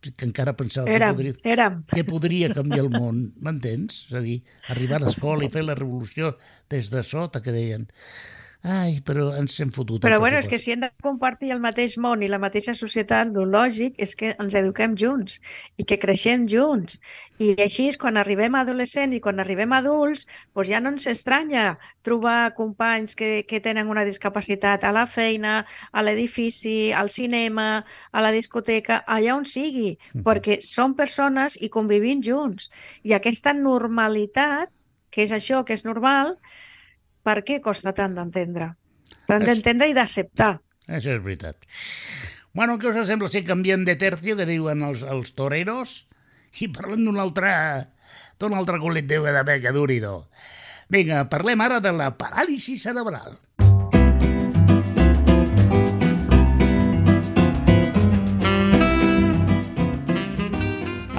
[0.00, 1.82] que encara pensava érem, que, podria, érem.
[1.90, 4.06] que podria canviar el món, m'entens?
[4.08, 4.38] És a dir,
[4.72, 6.36] arribar a l'escola i fer la revolució
[6.72, 7.86] des de sota, que deien.
[8.62, 10.02] Ai, però ens hem fotut.
[10.04, 13.30] Però bueno, és que si hem de compartir el mateix món i la mateixa societat,
[13.32, 15.38] el lògic és que ens eduquem junts
[15.80, 16.98] i que creixem junts.
[17.40, 21.08] I així, quan arribem a adolescents i quan arribem a adults, doncs ja no ens
[21.08, 27.86] estranya trobar companys que, que tenen una discapacitat a la feina, a l'edifici, al cinema,
[28.12, 32.68] a la discoteca, allà on sigui, mm perquè són persones i convivim junts.
[33.08, 34.68] I aquesta normalitat,
[35.10, 36.36] que és això, que és normal,
[37.26, 38.72] per què costa tant d'entendre?
[39.28, 40.54] Tant d'entendre i d'acceptar.
[40.88, 41.68] Això és veritat.
[42.56, 46.00] Bueno, què us sembla si canviem de tercio, que diuen els, els toreros,
[46.58, 47.52] i parlem d'un altre,
[48.42, 50.24] d'un altre culet de que duri do.
[50.90, 53.38] Vinga, parlem ara de la paràlisi cerebral.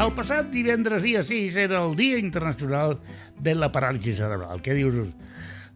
[0.01, 2.95] El passat divendres dia 6 era el Dia Internacional
[3.37, 4.59] de la Paràlisi Cerebral.
[4.65, 4.97] Què dius?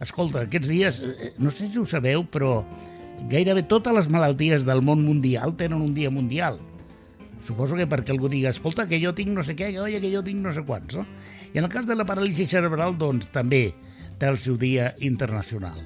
[0.04, 2.66] Escolta, aquests dies, eh, no sé si ho sabeu, però
[3.32, 6.60] gairebé totes les malalties del món mundial tenen un dia mundial.
[7.46, 10.24] Suposo que perquè algú diga, escolta, que jo tinc no sé què, oi, que jo
[10.26, 11.06] tinc no sé quants, no?
[11.54, 13.70] I en el cas de la paràlisi cerebral, doncs, també
[14.20, 15.78] té el seu dia internacional.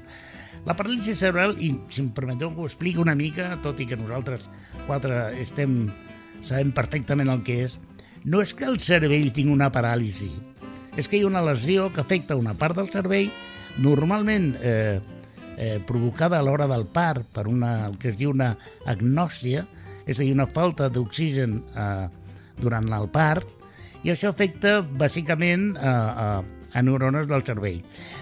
[0.65, 3.99] La paràlisi cerebral, i si em permeteu que ho expliqui una mica, tot i que
[3.99, 4.47] nosaltres
[4.87, 5.91] quatre estem,
[6.41, 7.77] sabem perfectament el que és,
[8.25, 10.31] no és que el cervell tingui una paràlisi,
[10.97, 13.29] és que hi ha una lesió que afecta una part del cervell,
[13.79, 14.99] normalment eh,
[15.57, 18.53] eh, provocada a l'hora del part per una, el que es diu una
[18.87, 19.65] agnòsia,
[20.05, 22.07] és a dir, una falta d'oxigen eh,
[22.59, 23.57] durant el part,
[24.03, 26.27] i això afecta bàsicament a, a,
[26.71, 27.81] a neurones del cervell.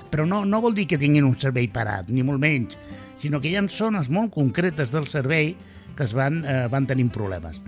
[0.09, 2.77] Però no, no vol dir que tinguin un cervell parat, ni molt menys,
[3.21, 5.55] sinó que hi ha zones molt concretes del cervell
[5.97, 7.61] que es van, eh, van tenint problemes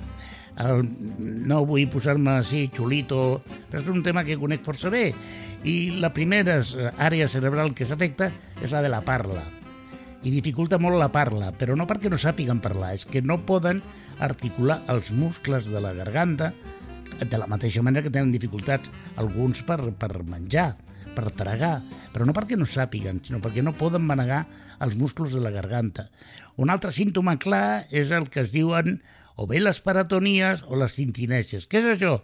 [0.60, 0.84] el,
[1.48, 5.10] no vull posar-me així xulito, però és un tema que conec força bé.
[5.64, 6.60] I la primera
[6.98, 8.32] àrea cerebral que s'afecta
[8.64, 9.46] és la de la parla.
[10.20, 13.80] I dificulta molt la parla, però no perquè no sàpiguen parlar, és que no poden
[14.20, 16.52] articular els muscles de la garganta
[17.20, 20.74] de la mateixa manera que tenen dificultats alguns per, per menjar,
[21.16, 21.80] per tragar,
[22.14, 24.46] però no perquè no sàpiguen, sinó perquè no poden manegar
[24.84, 26.10] els músculs de la garganta.
[26.60, 29.00] Un altre símptoma clar és el que es diuen
[29.40, 31.68] o bé les paratonies o les tintinèsies.
[31.72, 32.18] Què és això?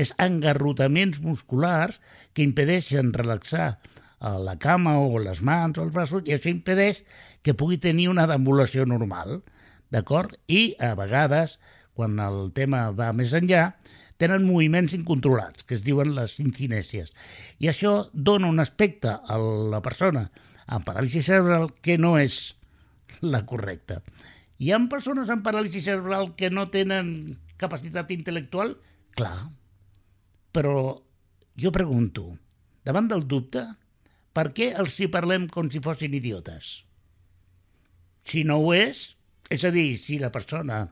[0.00, 2.00] És engarrotaments musculars
[2.32, 3.74] que impedeixen relaxar
[4.22, 7.02] la cama o les mans o els braços i això impedeix
[7.44, 9.42] que pugui tenir una deambulació normal,
[9.92, 10.32] d'acord?
[10.48, 11.58] I a vegades,
[11.98, 13.72] quan el tema va més enllà,
[14.22, 17.10] tenen moviments incontrolats, que es diuen les tintinèsies.
[17.60, 19.38] I això dona un aspecte a
[19.74, 20.28] la persona
[20.72, 22.54] amb paràlisi cerebral que no és
[23.20, 24.00] la correcta.
[24.62, 27.08] Hi ha persones amb paràlisi cerebral que no tenen
[27.58, 28.76] capacitat intel·lectual?
[29.18, 29.48] Clar.
[30.54, 30.74] Però
[31.58, 32.28] jo pregunto,
[32.86, 33.64] davant del dubte,
[34.30, 36.68] per què els hi parlem com si fossin idiotes?
[38.22, 39.00] Si no ho és,
[39.50, 40.84] és a dir, si la persona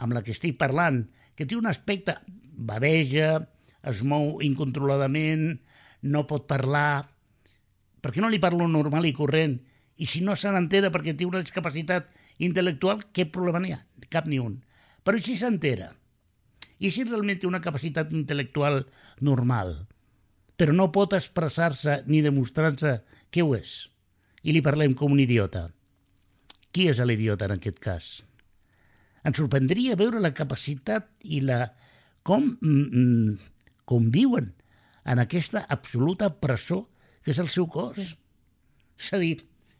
[0.00, 1.02] amb la que estic parlant,
[1.36, 2.14] que té un aspecte
[2.70, 3.42] baveja,
[3.92, 5.50] es mou incontroladament,
[6.08, 7.04] no pot parlar,
[8.00, 9.58] per què no li parlo normal i corrent?
[10.00, 12.08] I si no se n'entera perquè té una discapacitat
[12.42, 13.80] intel·lectual, què problema n'hi ha?
[14.12, 14.58] Cap ni un.
[15.04, 15.90] Però si s'entera,
[16.78, 18.84] i si realment té una capacitat intel·lectual
[19.24, 19.74] normal,
[20.58, 22.98] però no pot expressar-se ni demostrar-se
[23.34, 23.88] què ho és,
[24.42, 25.68] i li parlem com un idiota.
[26.72, 28.08] Qui és l'idiota en aquest cas?
[29.26, 31.66] Ens sorprendria veure la capacitat i la...
[32.22, 33.36] com mm, mm,
[33.88, 34.50] conviuen
[35.08, 36.84] en aquesta absoluta presó
[37.24, 37.96] que és el seu cos.
[37.96, 38.16] Sí.
[38.98, 39.38] És a dir,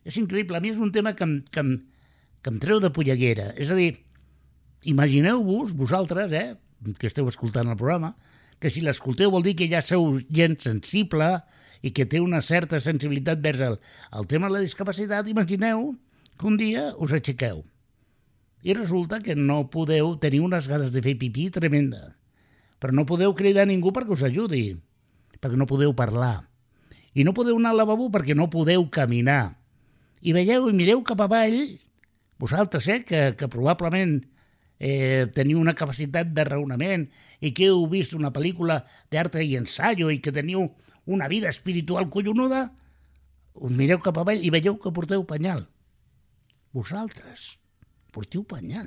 [0.09, 0.57] és increïble.
[0.57, 1.65] A mi és un tema que que
[2.43, 3.53] que em treu de polleguera.
[3.57, 4.05] És a dir,
[4.89, 6.57] imagineu-vos, vosaltres, eh,
[6.99, 8.15] que esteu escoltant el programa,
[8.59, 11.31] que si l'escolteu vol dir que ja sou gent sensible
[11.83, 13.81] i que té una certa sensibilitat vers el,
[14.19, 15.93] el tema de la discapacitat, imagineu
[16.39, 17.63] que un dia us aixequeu
[18.63, 22.17] i resulta que no podeu tenir unes ganes de fer pipí tremenda,
[22.83, 24.75] però no podeu cridar a ningú perquè us ajudi,
[25.39, 26.43] perquè no podeu parlar,
[27.15, 29.59] i no podeu anar al lavabo perquè no podeu caminar.
[30.23, 31.55] I veieu i mireu cap avall,
[32.39, 34.19] vosaltres, eh, que, que probablement
[34.79, 37.09] eh, teniu una capacitat de raonament
[37.43, 38.81] i que heu vist una pel·lícula
[39.13, 40.69] d'art i ensaio i que teniu
[41.07, 42.69] una vida espiritual collonuda,
[43.59, 45.65] us mireu cap avall i veieu que porteu penyal.
[46.77, 47.57] Vosaltres
[48.15, 48.87] portiu penyal.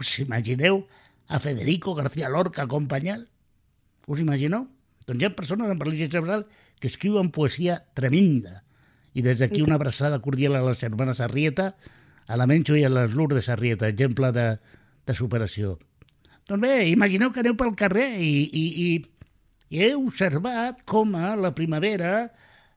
[0.00, 0.86] Us imagineu
[1.28, 3.26] a Federico García Lorca com penyal?
[4.06, 4.68] Us imagineu?
[5.04, 6.46] Doncs hi ha persones amb paràlisi cerebral
[6.80, 8.62] que escriuen poesia tremenda.
[9.14, 11.74] I des d'aquí una abraçada cordial a les germanes Arrieta,
[12.26, 14.46] a la Menxo i a les Lourdes Arrieta, exemple de,
[15.06, 15.76] de superació.
[16.48, 18.88] Doncs bé, imagineu que aneu pel carrer i, i, i,
[19.72, 22.16] i heu observat com a la primavera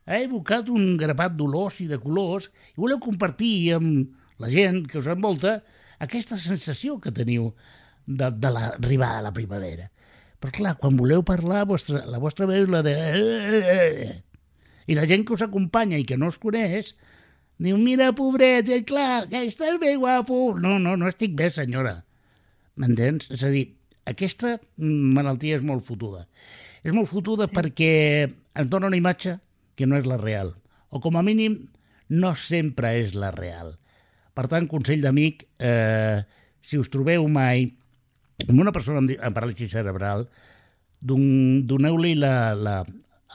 [0.07, 5.01] ha evocat un grapat d'olors i de colors i voleu compartir amb la gent que
[5.01, 5.57] us envolta
[6.03, 7.51] aquesta sensació que teniu
[8.05, 9.89] de, de l'arribada de la primavera.
[10.38, 12.95] Però clar, quan voleu parlar, vostra, la vostra veu és la de...
[14.88, 16.93] I la gent que us acompanya i que no us coneix,
[17.61, 20.57] diu, mira, pobret, i clar, que estàs bé guapo.
[20.61, 21.97] No, no, no estic bé, senyora.
[22.77, 23.31] M'entens?
[23.33, 23.65] És a dir,
[24.09, 26.25] aquesta malaltia és molt fotuda.
[26.85, 27.55] És molt fotuda sí.
[27.57, 27.91] perquè
[28.27, 29.37] ens dona una imatge
[29.77, 30.53] que no és la real.
[30.89, 31.59] O com a mínim,
[32.09, 33.73] no sempre és la real.
[34.37, 36.21] Per tant, consell d'amic, eh,
[36.61, 37.65] si us trobeu mai
[38.45, 40.27] amb una persona amb, amb paràlisi cerebral,
[41.01, 42.81] doneu-li la, la,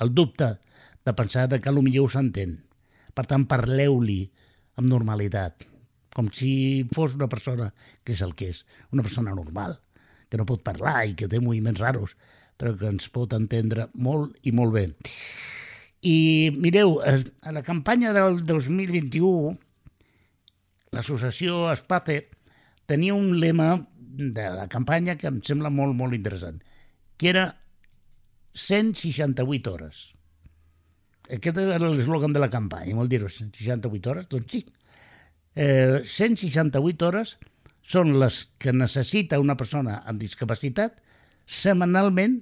[0.02, 0.54] el dubte
[1.02, 2.60] de pensar que potser us entén.
[3.12, 4.20] Per tant, parleu-li
[4.80, 5.66] amb normalitat,
[6.16, 6.52] com si
[6.94, 7.70] fos una persona
[8.04, 9.76] que és el que és, una persona normal,
[10.28, 12.16] que no pot parlar i que té moviments raros,
[12.56, 14.86] però que ens pot entendre molt i molt bé.
[16.02, 19.52] I mireu, eh, a la campanya del 2021
[20.92, 22.16] l'associació Espate
[22.90, 26.58] tenia un lema de la campanya que em sembla molt, molt interessant,
[27.16, 27.46] que era
[28.54, 30.11] 168 hores.
[31.32, 34.60] Aquest era l'eslògan de la campanya, molt dir 168 hores, doncs sí.
[35.56, 37.36] Eh, 168 hores
[37.94, 41.00] són les que necessita una persona amb discapacitat
[41.48, 42.36] setmanalment,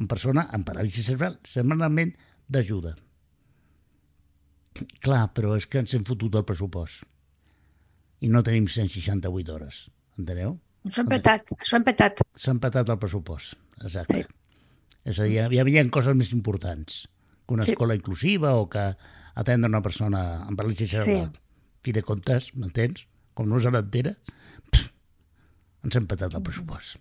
[0.00, 2.14] en persona amb paràlisi cerebral, setmanalment
[2.48, 2.96] d'ajuda.
[5.04, 7.04] Clar, però és que ens hem fotut el pressupost
[8.24, 9.84] i no tenim 168 hores.
[10.20, 10.56] Enteneu?
[10.92, 12.20] S'ha petat, s'ha petat.
[12.36, 14.22] S'ha petat el pressupost, exacte.
[14.24, 14.36] Sí.
[15.10, 17.02] És a dir, hi havia coses més importants
[17.50, 17.74] que una sí.
[17.74, 18.92] escola inclusiva o que
[19.34, 21.32] atendre una persona amb paràlisi cerebral.
[21.34, 21.46] Sí.
[21.82, 23.08] Fi de comptes, m'entens?
[23.34, 24.14] Com no se n'entera,
[25.82, 27.00] ens hem petat el pressupost.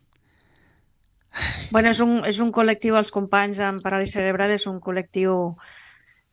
[1.29, 5.53] Ai, bueno, és un, és un col·lectiu, els companys amb paràlisi cerebral, és un col·lectiu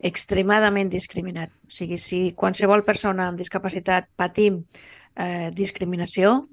[0.01, 1.53] extremadament discriminat.
[1.67, 4.63] O sigui, si qualsevol persona amb discapacitat patim
[5.17, 6.47] eh, discriminació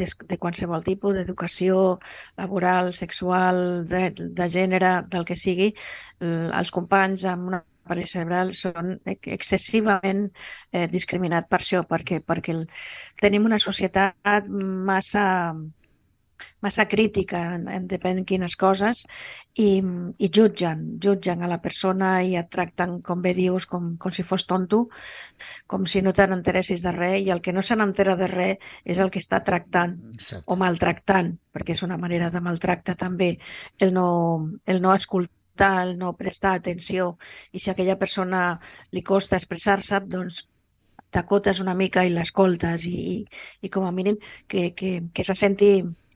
[0.00, 1.98] de, de qualsevol tipus, d'educació
[2.40, 5.72] laboral, sexual, de, de gènere, del que sigui,
[6.20, 10.26] els companys amb una paràlisi cerebral són excessivament
[10.72, 12.64] eh, discriminats per això, perquè, perquè el,
[13.22, 14.48] tenim una societat
[14.90, 15.24] massa
[16.64, 19.04] massa crítica en, en depèn quines coses
[19.54, 19.80] i,
[20.18, 24.24] i jutgen, jutgen a la persona i et tracten, com bé dius, com, com si
[24.26, 24.86] fos tonto,
[25.70, 28.70] com si no te n'enteressis de res i el que no se n'entera de res
[28.84, 30.44] és el que està tractant Exacte.
[30.46, 33.36] o maltractant, perquè és una manera de maltractar també
[33.78, 34.06] el no,
[34.66, 37.16] el no escoltar, el no prestar atenció
[37.52, 38.54] i si a aquella persona
[38.92, 40.44] li costa expressar-se, doncs
[41.10, 43.16] t'acotes una mica i l'escoltes i, i,
[43.66, 45.72] i com a mínim que, que, que se senti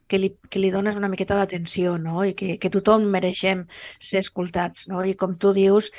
[0.09, 2.25] que li, que li dones una miqueta d'atenció, no?
[2.25, 3.64] I que, que tothom mereixem
[3.99, 5.03] ser escoltats, no?
[5.05, 5.90] I com tu dius,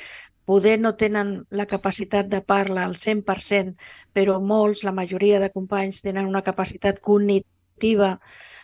[0.46, 3.74] poder no tenen la capacitat de parla al 100%,
[4.14, 8.16] però molts, la majoria de companys, tenen una capacitat cognitiva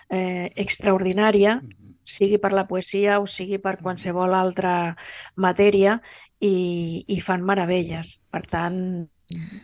[0.08, 1.58] eh, extraordinària,
[2.02, 4.96] sigui per la poesia o sigui per qualsevol altra
[5.36, 6.00] matèria,
[6.42, 8.16] i, i fan meravelles.
[8.32, 8.78] Per tant,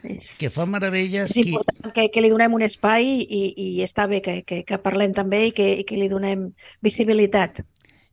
[0.09, 1.33] és, que fa meravelles...
[1.33, 4.79] És important que, que li donem un espai i, i està bé que, que, que
[4.83, 6.49] parlem també i que, i que li donem
[6.85, 7.63] visibilitat.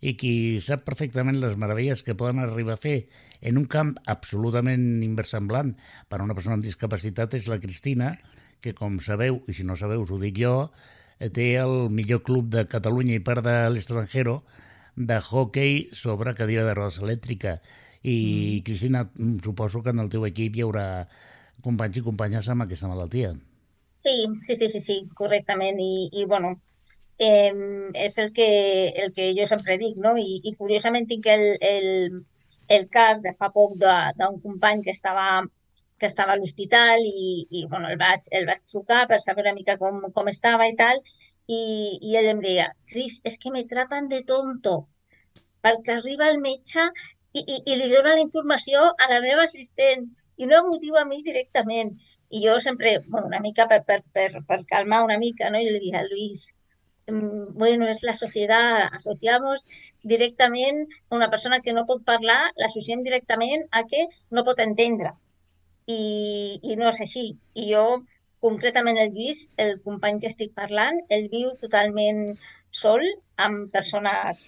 [0.05, 2.97] I qui sap perfectament les meravelles que poden arribar a fer
[3.41, 5.73] en un camp absolutament inversemblant
[6.09, 8.11] per a una persona amb discapacitat és la Cristina,
[8.61, 10.55] que com sabeu, i si no sabeu us ho dic jo,
[11.33, 14.27] té el millor club de Catalunya i part de l'estranger
[14.95, 17.59] de hockey sobre cadira de rodes elèctrica.
[18.05, 18.63] I, mm.
[18.67, 19.01] Cristina,
[19.43, 20.85] suposo que en el teu equip hi haurà
[21.65, 23.33] companys i companyes amb aquesta malaltia.
[24.05, 24.15] Sí,
[24.45, 25.81] sí, sí, sí, sí correctament.
[25.81, 26.53] I, i bueno,
[27.17, 27.51] eh,
[28.05, 28.47] és el que,
[29.03, 30.13] el que jo sempre dic, no?
[30.21, 31.89] I, i curiosament tinc el, el,
[32.77, 35.45] el cas de fa poc d'un company que estava
[35.97, 39.53] que estava a l'hospital i, i bueno, el, vaig, el vaig trucar per saber una
[39.55, 40.99] mica com, com estava i tal,
[41.47, 41.61] i,
[42.01, 44.75] i ell em deia, Cris, és que me tratan de tonto,
[45.63, 46.89] perquè arriba el metge
[47.39, 50.05] i, i, i li dona la informació a la meva assistent
[50.37, 51.95] i no em motiva a mi directament.
[52.35, 55.59] I jo sempre, bueno, una mica per, per, per, per calmar una mica, no?
[55.61, 56.47] I li dic a Luis,
[57.11, 59.67] mm, bueno, és la societat, associamos
[60.13, 65.13] directament a una persona que no pot parlar, l'associem directament a que no pot entendre.
[65.87, 66.01] I,
[66.63, 67.25] i no és així.
[67.61, 67.85] I jo,
[68.45, 72.23] concretament el Lluís, el company que estic parlant, ell viu totalment
[72.83, 73.03] sol
[73.47, 74.47] amb persones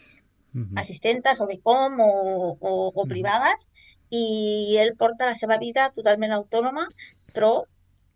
[0.63, 0.79] -huh.
[0.83, 2.11] assistentes o de com o,
[2.59, 3.07] o, o uh -huh.
[3.07, 3.69] privades
[4.09, 6.87] i ell porta la seva vida totalment autònoma,
[7.33, 7.63] però,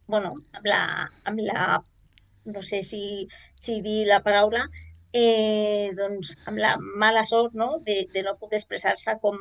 [0.07, 1.83] bueno, amb la, amb la
[2.45, 3.27] no sé si,
[3.59, 4.65] si dir la paraula,
[5.13, 7.77] eh, doncs amb la mala sort no?
[7.85, 9.37] de, de no poder expressar-se com,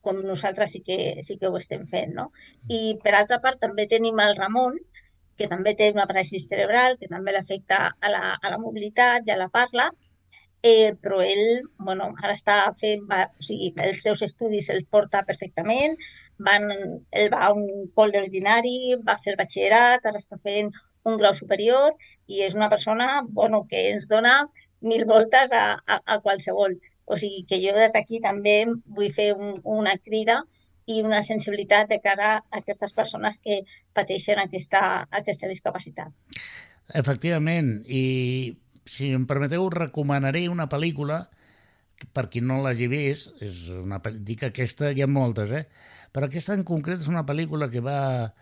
[0.00, 2.14] com nosaltres sí que, sí que ho estem fent.
[2.16, 2.30] No?
[2.68, 4.78] I per altra part també tenim el Ramon,
[5.36, 9.32] que també té una paràlisi cerebral, que també l'afecta a, la, a la mobilitat i
[9.32, 9.88] a la parla,
[10.62, 15.24] eh, però ell bueno, ara està fent, va, o sigui, els seus estudis els porta
[15.26, 15.96] perfectament,
[16.44, 16.68] van,
[17.10, 20.70] ell va a un col ordinari, va fer batxillerat, ara està fent
[21.08, 21.96] un grau superior
[22.28, 24.42] i és una persona bueno, que ens dona
[24.80, 26.76] mil voltes a, a, a qualsevol.
[27.10, 30.42] O sigui que jo des d'aquí també vull fer un, una crida
[30.90, 33.60] i una sensibilitat de cara a aquestes persones que
[33.96, 36.12] pateixen aquesta, aquesta discapacitat.
[37.00, 38.56] Efectivament, i
[38.88, 41.24] si em permeteu, recomanaré una pel·lícula
[42.16, 45.66] per qui no l'hagi vist, és una, dic aquesta, hi ha moltes, eh?
[46.12, 48.32] però aquesta en concret és una pel·lícula que va,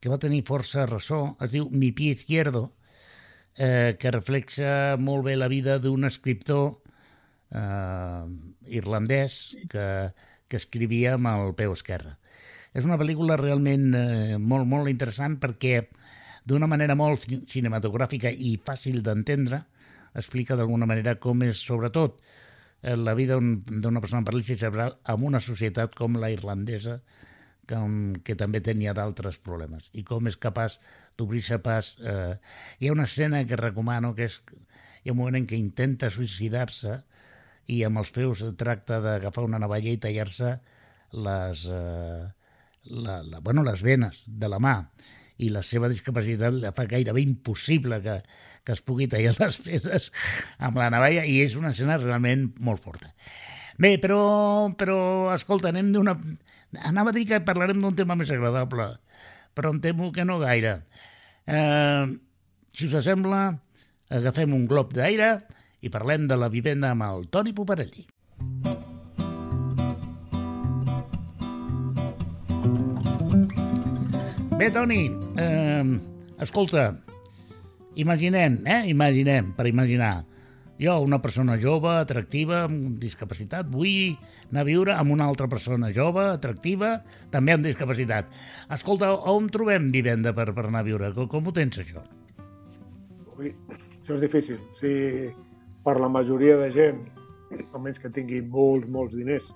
[0.00, 2.72] que va tenir força ressò, es diu Mi pie izquierdo,
[3.56, 6.80] eh, que reflexa molt bé la vida d'un escriptor
[7.54, 8.24] eh,
[8.80, 9.86] irlandès que,
[10.48, 12.16] que escrivia amb el peu esquerre.
[12.74, 15.84] És una pel·lícula realment eh, molt, molt interessant perquè
[16.44, 19.62] d'una manera molt cinematogràfica i fàcil d'entendre,
[20.14, 22.20] explica d'alguna manera com és, sobretot,
[22.82, 27.00] eh, la vida d'una persona amb paràlisi cerebral en una societat com la irlandesa,
[27.64, 27.78] que,
[28.24, 30.78] que també tenia d'altres problemes, i com és capaç
[31.18, 31.94] d'obrir-se pas...
[32.04, 32.36] Eh,
[32.80, 34.40] hi ha una escena que recomano, que és
[35.04, 37.00] hi ha un moment en què intenta suïcidar-se
[37.72, 40.54] i amb els peus tracta d'agafar una navalla i tallar-se
[41.24, 42.24] les, eh,
[43.04, 44.78] la, la, bueno, les venes de la mà
[45.42, 48.20] i la seva discapacitat la fa gairebé impossible que,
[48.62, 50.10] que es pugui tallar les peces
[50.58, 53.10] amb la navalla i és una escena realment molt forta.
[53.78, 54.98] Bé, però, però
[55.34, 56.14] escolta, anem d'una...
[56.86, 58.86] Anava a dir que parlarem d'un tema més agradable,
[59.54, 60.80] però em temo que no gaire.
[61.46, 62.06] Eh,
[62.74, 63.42] si us sembla,
[64.10, 65.36] agafem un glob d'aire
[65.82, 68.06] i parlem de la vivenda amb el Toni Poparelli.
[74.54, 75.84] Bé, Toni, eh,
[76.40, 76.92] escolta,
[77.94, 78.82] imaginem, eh?
[78.90, 80.24] Imaginem, per imaginar.
[80.78, 84.16] Jo, una persona jove, atractiva, amb discapacitat, vull
[84.50, 86.96] anar a viure amb una altra persona jove, atractiva,
[87.30, 88.32] també amb discapacitat.
[88.74, 91.12] Escolta, on trobem vivenda per, per anar a viure?
[91.14, 92.02] Com, com ho tens, això?
[93.38, 94.58] Ui, això és difícil.
[94.80, 94.90] Si
[95.86, 97.04] per la majoria de gent,
[97.70, 99.46] almenys que tingui molts, molts diners,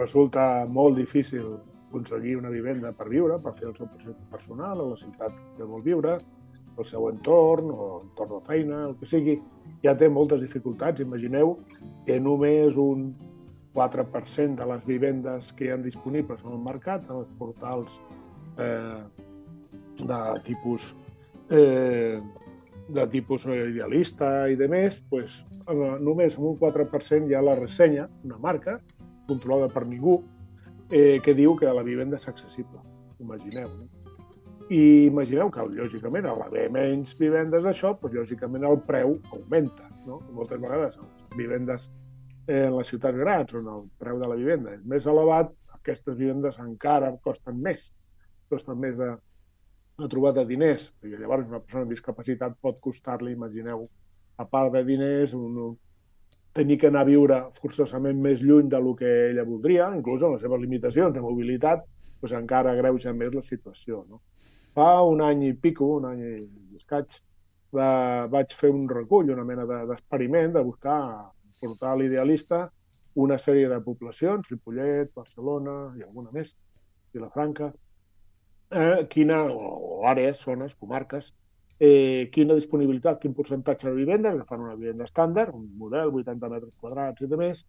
[0.00, 1.58] resulta molt difícil
[1.88, 5.68] aconseguir una vivenda per viure, per fer el seu projecte personal a la ciutat que
[5.68, 6.18] vol viure,
[6.76, 9.36] el seu entorn o entorn de feina, el que sigui,
[9.84, 11.00] ja té moltes dificultats.
[11.00, 11.56] Imagineu
[12.06, 13.08] que només un
[13.76, 17.92] 4% de les vivendes que hi ha disponibles en el mercat, en els portals
[18.58, 19.00] eh,
[20.02, 20.92] de tipus
[21.50, 22.20] eh,
[22.88, 28.06] de tipus idealista i de més, pues, només amb un 4% hi ha la ressenya,
[28.24, 28.78] una marca,
[29.26, 30.20] controlada per ningú,
[30.90, 32.80] eh, que diu que la vivenda és accessible.
[33.20, 33.70] Imagineu.
[33.70, 34.06] No?
[34.70, 39.86] I imagineu que, lògicament, al haver menys vivendes d'això, doncs, lògicament el preu augmenta.
[40.06, 40.20] No?
[40.34, 41.86] Moltes vegades les vivendes
[42.48, 46.18] eh, en les ciutats grans, on el preu de la vivenda és més elevat, aquestes
[46.18, 47.92] vivendes encara costen més.
[48.50, 49.12] Costen més de,
[50.02, 50.90] de trobar de diners.
[51.06, 53.86] I llavors una persona amb discapacitat pot costar-li, imagineu,
[54.36, 55.76] a part de diners, un,
[56.56, 60.44] tenir que anar a viure forçosament més lluny del que ella voldria, inclús amb les
[60.46, 61.84] seves limitacions de mobilitat,
[62.20, 64.04] doncs encara agreuja més la situació.
[64.08, 64.22] No?
[64.76, 67.20] Fa un any i pico, un any i escaig,
[67.76, 67.90] va,
[68.32, 71.00] vaig fer un recull, una mena d'experiment, de, de buscar,
[71.60, 72.66] portar l'idealista
[73.16, 76.52] una sèrie de poblacions, Ripollet, Barcelona i alguna més,
[77.16, 77.70] Vilafranca,
[78.70, 81.30] eh, quina, o àrees, zones, comarques,
[81.78, 86.72] eh, quina disponibilitat, quin percentatge de vivendes, agafant una vivenda estàndard, un model, 80 metres
[86.80, 87.64] quadrats i de més,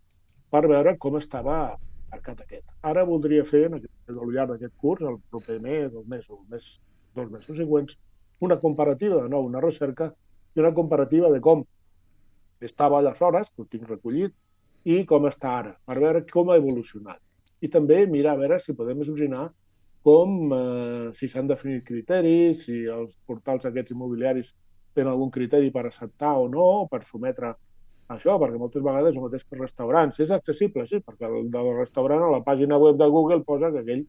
[0.51, 2.65] per veure com estava el mercat aquest.
[2.91, 6.39] Ara voldria fer, en aquest, al llarg d'aquest curs, el proper mes, el mes o
[6.39, 6.69] el mes,
[7.17, 7.97] dos mesos següents,
[8.39, 10.13] una comparativa, de nou, una recerca,
[10.55, 11.65] i una comparativa de com
[12.61, 14.33] estava aleshores, que ho tinc recollit,
[14.87, 17.19] i com està ara, per veure com ha evolucionat.
[17.61, 19.49] I també mirar a veure si podem imaginar
[20.07, 24.53] com eh, si s'han definit criteris, si els portals aquests immobiliaris
[24.95, 27.49] tenen algun criteri per acceptar o no, per sometre
[28.15, 30.21] això, perquè moltes vegades el mateix que restaurants.
[30.23, 33.83] És accessible, sí, perquè el del restaurant a la pàgina web de Google posa que
[33.83, 34.05] aquell,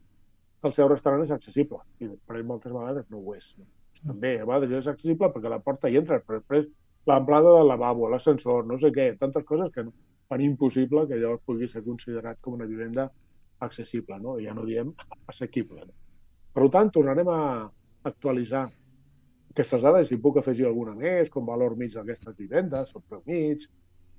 [0.63, 3.51] el seu restaurant és accessible, i per ell moltes vegades no ho és.
[3.59, 3.67] No?
[3.99, 6.71] També, a vegades és accessible perquè la porta hi entra, però després
[7.11, 9.83] l'amplada del lavabo, l'ascensor, no sé què, tantes coses que
[10.31, 13.09] fan impossible que allò pugui ser considerat com una vivenda
[13.65, 14.37] accessible, no?
[14.39, 14.91] ja no diem
[15.27, 15.85] assequible.
[15.85, 15.95] No?
[16.53, 17.41] Per tant, tornarem a
[18.09, 18.67] actualitzar
[19.51, 23.65] aquestes dades i puc afegir alguna més, com valor mig d'aquestes vivendes, o preu mig,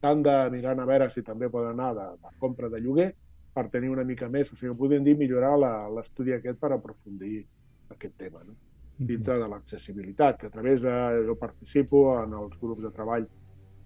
[0.01, 3.11] tant de mirar a veure si també poden anar de, de compra de lloguer
[3.55, 5.57] per tenir una mica més, o sigui, podem dir millorar
[5.97, 7.45] l'estudi aquest per aprofundir
[7.91, 8.57] aquest tema, no?
[9.01, 10.95] dintre de l'accessibilitat, que a través de...
[11.27, 13.27] jo participo en els grups de treball,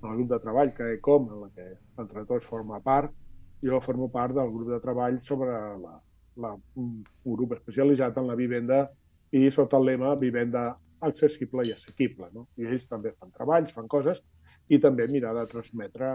[0.03, 1.69] en el grup de treball que ECOM, en la que
[2.03, 3.15] entre tots forma part,
[3.63, 5.95] jo formo part del grup de treball sobre la,
[6.37, 8.85] la, un grup especialitzat en la vivenda
[9.35, 10.69] i sota el lema vivenda
[11.05, 12.31] accessible i assequible.
[12.33, 12.49] No?
[12.57, 14.23] I ells també fan treballs, fan coses
[14.69, 16.15] i també mirar de transmetre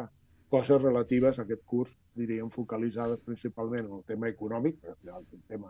[0.49, 5.45] coses relatives a aquest curs, diríem, focalitzades principalment en el tema econòmic, que és un
[5.47, 5.69] tema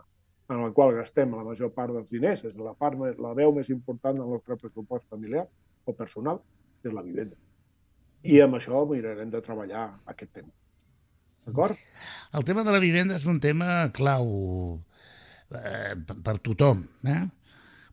[0.50, 3.68] en el qual gastem la major part dels diners, és la part la veu més
[3.70, 5.44] important del nostre pressupost familiar
[5.86, 6.40] o personal,
[6.82, 7.36] és la vivenda.
[8.24, 10.50] I amb això mirarem de treballar aquest tema.
[11.46, 11.76] D'acord?
[12.36, 14.26] El tema de la vivenda és un tema clau
[15.56, 17.22] eh, per tothom, eh?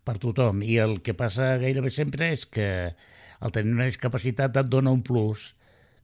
[0.07, 0.63] per tothom.
[0.63, 2.67] I el que passa gairebé sempre és que
[3.37, 5.53] el tenir una discapacitat et dona un plus.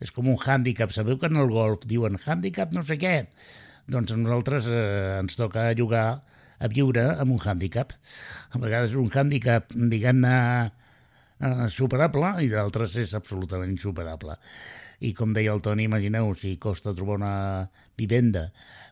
[0.04, 0.91] És com un hàndicap.
[0.91, 3.16] Sabeu que en el golf diuen hàndicap no sé què?
[3.91, 6.08] Doncs a nosaltres eh, ens toca jugar
[6.64, 7.91] a viure amb un hàndicap.
[8.56, 10.38] A vegades un hàndicap, diguem-ne,
[11.44, 14.39] eh, superable i d'altres és absolutament insuperable
[15.04, 17.36] i com deia el Toni, imagineu si costa trobar una
[17.99, 18.47] vivenda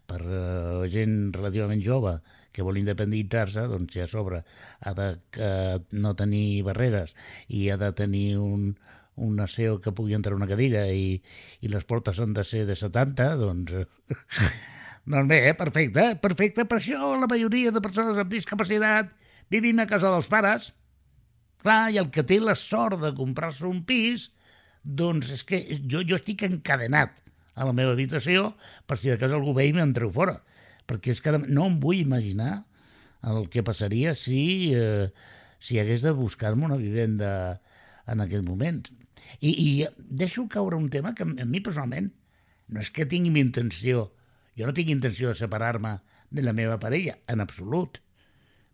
[0.10, 2.18] per uh, gent relativament jove
[2.52, 4.42] que vol independitzar-se, doncs ja a sobre
[4.82, 5.08] ha de
[5.40, 7.16] uh, no tenir barreres
[7.48, 8.74] i ha de tenir un,
[9.16, 11.22] un aseo que pugui entrar una cadira i,
[11.62, 13.72] i les portes han de ser de 70, doncs...
[15.12, 16.68] doncs bé, eh, perfecte, perfecte.
[16.68, 19.16] Per això la majoria de persones amb discapacitat
[19.52, 20.74] vivim a casa dels pares.
[21.62, 24.32] Clar, i el que té la sort de comprar-se un pis,
[24.84, 27.22] doncs és que jo, jo estic encadenat
[27.56, 28.54] a la meva habitació
[28.88, 30.40] per si de cas algú ve i me'n treu fora.
[30.90, 32.64] Perquè és que no em vull imaginar
[33.28, 35.12] el que passaria si, eh,
[35.60, 37.62] si hagués de buscar-me una vivenda
[38.08, 38.88] en aquell moment.
[39.40, 39.70] I, I
[40.10, 42.10] deixo caure un tema que a mi personalment
[42.72, 44.10] no és que tingui intenció,
[44.58, 46.00] jo no tinc intenció de separar-me
[46.32, 48.00] de la meva parella, en absolut.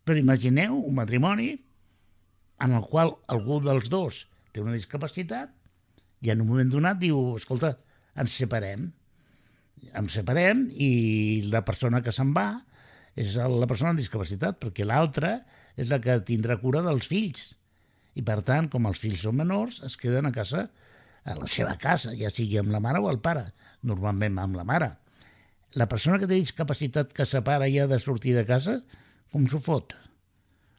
[0.06, 1.50] Però imagineu un matrimoni
[2.64, 5.52] en el qual algú dels dos té una discapacitat
[6.24, 7.76] i en un moment donat diu, escolta,
[8.18, 8.88] ens separem.
[9.98, 10.90] Ens separem i
[11.52, 12.50] la persona que se'n va
[13.18, 15.40] és la persona amb discapacitat, perquè l'altra
[15.78, 17.54] és la que tindrà cura dels fills.
[18.18, 20.68] I per tant, com els fills són menors, es queden a casa,
[21.28, 23.44] a la seva casa, ja sigui amb la mare o el pare,
[23.86, 24.90] normalment amb la mare.
[25.78, 28.74] La persona que té discapacitat que separa i ha de sortir de casa,
[29.32, 29.94] com s'ho fot?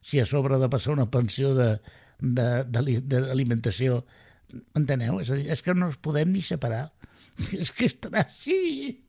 [0.01, 4.03] Si a sobre de passar una pensió d'alimentació de, de, de
[4.77, 5.19] Enteneu?
[5.21, 6.89] És, és que no es podem ni separar.
[7.55, 8.99] És que estarà així.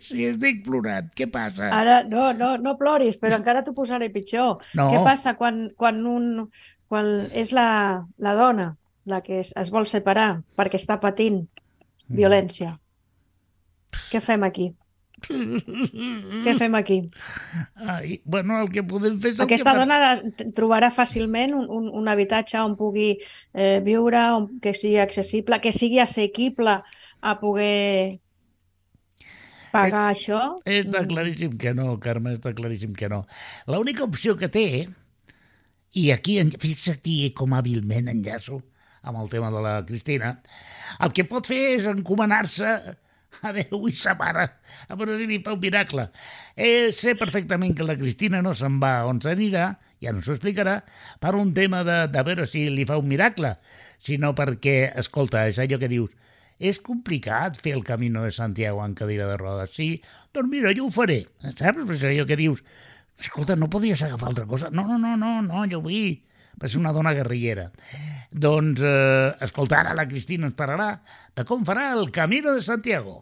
[0.00, 1.68] Si estic plorant, què passa?
[1.74, 4.62] Ara, no, no, no ploris, però encara t'ho posaré pitjor.
[4.78, 4.88] No.
[4.94, 6.46] Què passa quan, quan, un,
[6.88, 7.68] quan és la,
[8.16, 8.70] la dona
[9.08, 11.44] la que es, es vol separar perquè està patint
[12.08, 12.16] Mm.
[12.16, 12.70] violència?
[14.08, 14.70] Què fem aquí?
[15.26, 16.98] Què fem aquí?
[17.76, 19.74] Ai, bueno, el que podem fer és el Aquesta que fa...
[19.80, 24.98] dona de- trobarà fàcilment un, un, un habitatge on pugui eh, viure, on, que sigui
[25.02, 26.78] accessible, que sigui assequible
[27.20, 28.20] a poder
[29.72, 30.38] pagar això.
[30.64, 31.10] Està Mm.
[31.12, 33.24] claríssim que no, Carme, està claríssim que no.
[33.68, 34.66] L'única opció que té,
[35.98, 38.62] i aquí, fixa't com hàbilment enllaço
[39.08, 40.34] amb el tema de la Cristina,
[41.00, 42.72] el que pot fer és encomanar-se
[43.42, 44.46] a Déu i sa mare,
[44.88, 46.08] a veure si li fa un miracle.
[46.56, 49.70] Eh, sé perfectament que la Cristina no se'n va on s'anirà,
[50.02, 50.80] ja no s'ho explicarà,
[51.22, 53.54] per un tema de, de veure si li fa un miracle,
[54.02, 56.14] sinó perquè, escolta, és allò que dius,
[56.58, 59.74] és complicat fer el Camino de Santiago en cadira de rodes.
[59.76, 59.90] Sí,
[60.34, 61.22] doncs mira, jo ho faré.
[61.54, 61.84] Saps?
[61.94, 62.64] És allò que dius,
[63.20, 64.72] escolta, no podies agafar altra cosa?
[64.74, 66.18] No, no, no, no, no jo vull.
[66.58, 67.68] Va ser una dona guerrillera.
[68.30, 70.90] Doncs, eh, escolta, ara la Cristina ens parlarà
[71.36, 73.20] de com farà el Camino de Santiago.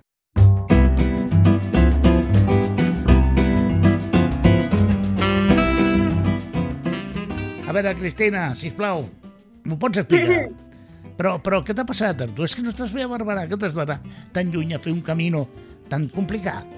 [7.67, 9.05] A veure, Cristina, sisplau,
[9.67, 10.47] m'ho pots explicar?
[11.17, 12.45] Però, però què t'ha passat a tu?
[12.45, 14.03] És que no estàs bé a Barberà, que t'has d'anar
[14.37, 15.47] tan lluny a fer un camino
[15.89, 16.69] tan complicat.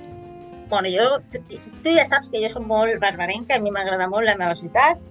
[0.70, 1.40] Bueno, jo,
[1.82, 5.02] tu ja saps que jo soc molt barbarenca, a mi m'agrada molt la meva ciutat,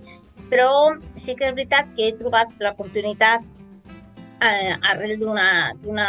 [0.51, 0.69] però
[1.15, 3.43] sí que és veritat que he trobat l'oportunitat
[4.41, 6.07] eh, arrel d'una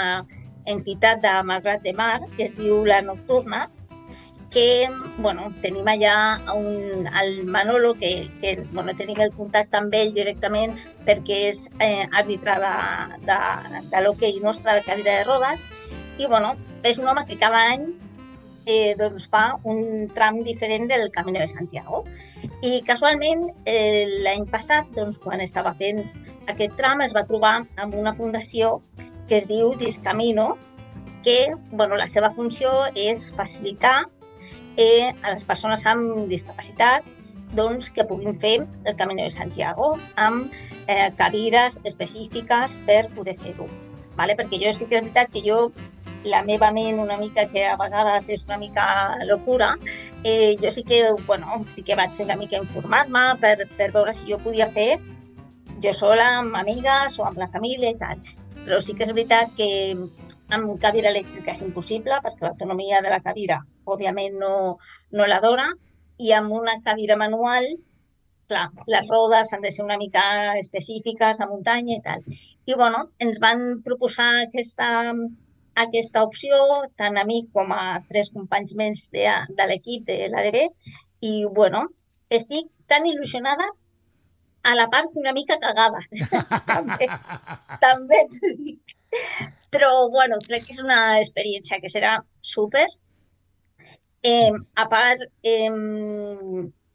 [0.69, 3.69] entitat de Malgrat de Mar, que es diu La Nocturna,
[4.51, 10.15] que bueno, tenim allà un, el Manolo, que, que bueno, tenim el contacte amb ell
[10.17, 12.75] directament perquè és eh, àrbitre de,
[13.29, 13.39] de,
[13.93, 15.65] de l'hoquei nostre de cadira de rodes,
[16.19, 17.91] i bueno, és un home que cada any
[18.69, 22.05] eh, doncs fa un tram diferent del Camino de Santiago.
[22.63, 26.05] I casualment eh, l'any passat, doncs, quan estava fent
[26.53, 28.79] aquest tram, es va trobar amb una fundació
[29.29, 30.57] que es diu Discamino,
[31.25, 34.05] que bueno, la seva funció és facilitar
[34.77, 37.09] eh, a les persones amb discapacitat
[37.57, 40.53] doncs, que puguin fer el Camino de Santiago amb
[40.87, 43.69] eh, cadires específiques per poder fer-ho.
[44.19, 44.35] Vale?
[44.37, 45.69] Perquè jo sí que és veritat que jo
[46.31, 48.87] la meva ment una mica que a vegades és una mica
[49.25, 49.75] locura,
[50.23, 54.29] eh, jo sí que, bueno, sí que vaig una mica informar-me per, per veure si
[54.31, 54.99] jo podia fer
[55.83, 58.23] jo sola, amb amigues o amb la família i tal.
[58.65, 59.69] Però sí que és veritat que
[60.55, 64.79] amb cadira elèctrica és impossible perquè l'autonomia de la cadira, òbviament, no,
[65.13, 65.69] no la dona
[66.19, 67.69] i amb una cadira manual,
[68.49, 70.23] clar, les rodes han de ser una mica
[70.59, 72.25] específiques de muntanya i tal.
[72.69, 75.13] I, bueno, ens van proposar aquesta,
[75.85, 76.59] aquesta opció,
[77.01, 79.27] tant a mi com a tres companys més de,
[79.59, 80.59] de l'equip de l'ADB,
[81.21, 81.85] i, bueno,
[82.39, 83.67] estic tan il·lusionada
[84.69, 86.01] a la part una mica cagada.
[86.73, 87.09] també,
[87.83, 88.97] també t'ho dic.
[89.73, 92.17] Però, bueno, crec que és una experiència que serà
[92.55, 92.87] súper.
[94.29, 94.51] Eh,
[94.83, 95.71] a part, eh,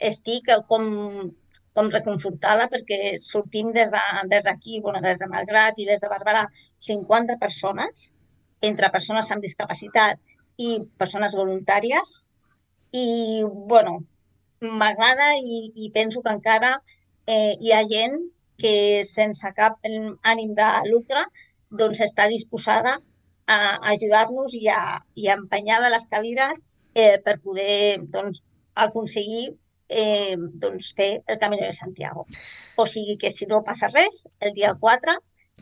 [0.09, 0.87] estic com,
[1.73, 6.11] com reconfortada perquè sortim des d'aquí, de, des bueno, des de Malgrat i des de
[6.11, 6.43] Barberà,
[6.89, 8.11] 50 persones,
[8.69, 10.19] entre persones amb discapacitat
[10.57, 12.19] i persones voluntàries.
[12.93, 13.97] I, bueno,
[14.63, 16.75] m'agrada i, i penso que encara
[17.25, 18.19] eh, hi ha gent
[18.61, 18.75] que
[19.09, 21.23] sense cap ànim de lucre
[21.81, 22.99] doncs està disposada
[23.49, 23.57] a
[23.91, 26.61] ajudar-nos i, a, i a empenyar de les cadires
[26.93, 28.43] eh, per poder doncs,
[28.85, 29.49] aconseguir
[29.89, 32.27] eh, doncs, fer el Camino de Santiago.
[32.77, 35.17] O sigui que si no passa res, el dia 4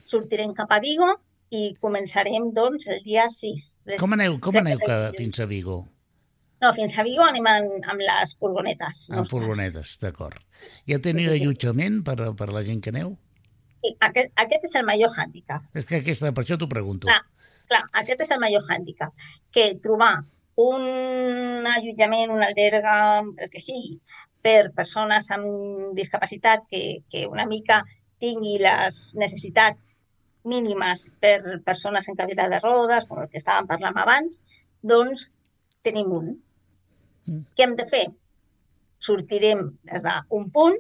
[0.05, 1.09] sortirem cap a Vigo
[1.51, 3.65] i començarem doncs, el dia 6.
[3.91, 3.99] Les...
[3.99, 5.81] Com aneu, com aneu que, fins a Vigo?
[6.63, 9.07] No, fins a Vigo anem en, amb les furgonetes.
[9.11, 10.39] Amb furgonetes, d'acord.
[10.89, 13.15] Ja teniu sí, sí, allotjament per, per la gent que aneu?
[13.81, 15.65] Sí, aquest, aquest és el major hàndicap.
[15.75, 17.09] És que aquesta, per això t'ho pregunto.
[17.09, 20.13] Clar, clar, aquest és el major hàndicap, que trobar
[20.61, 22.95] un allotjament, un alberga,
[23.25, 23.97] el que sigui,
[24.45, 27.81] per persones amb discapacitat que, que una mica
[28.21, 29.95] tingui les necessitats
[30.47, 34.39] mínimes per persones en cadira de rodes, com el que estàvem parlant abans,
[34.81, 35.29] doncs
[35.85, 36.31] tenim un.
[37.27, 37.43] Mm.
[37.55, 38.05] Què hem de fer?
[39.01, 40.77] Sortirem des d'un punt,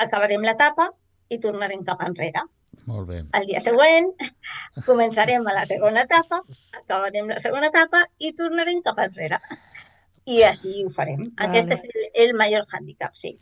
[0.00, 0.90] acabarem l'etapa
[1.32, 2.44] i tornarem cap enrere.
[2.88, 3.20] Molt bé.
[3.38, 4.10] El dia següent
[4.88, 6.42] començarem a la segona etapa,
[6.74, 9.40] acabarem la segona etapa i tornarem cap enrere.
[10.24, 11.28] I així ho farem.
[11.36, 11.48] Vale.
[11.48, 13.34] Aquest és el, el major hàndicap, sí.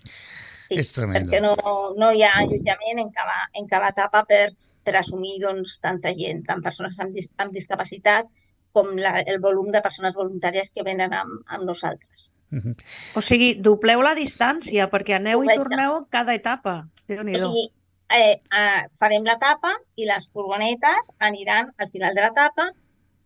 [0.66, 1.30] Sí, És tremendo.
[1.30, 1.55] perquè no,
[1.98, 4.46] no hi ha allotjament en cada, en cada etapa per,
[4.85, 8.26] per assumir doncs, tanta gent, tant persones amb, dis amb discapacitat
[8.72, 12.33] com la, el volum de persones voluntàries que venen amb, amb nosaltres.
[12.51, 12.74] Mhm.
[13.16, 15.62] O sigui, dobleu la distància, perquè aneu i Correcte.
[15.62, 16.89] torneu cada etapa.
[17.09, 17.66] déu nhi O sigui,
[18.12, 22.70] eh, eh, farem l'etapa i les furgonetes aniran al final de l'etapa,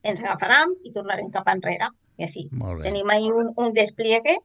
[0.03, 1.89] ens agafaran i tornarem cap enrere.
[2.19, 2.49] I així.
[2.83, 4.39] Tenim ahí un, un despliegue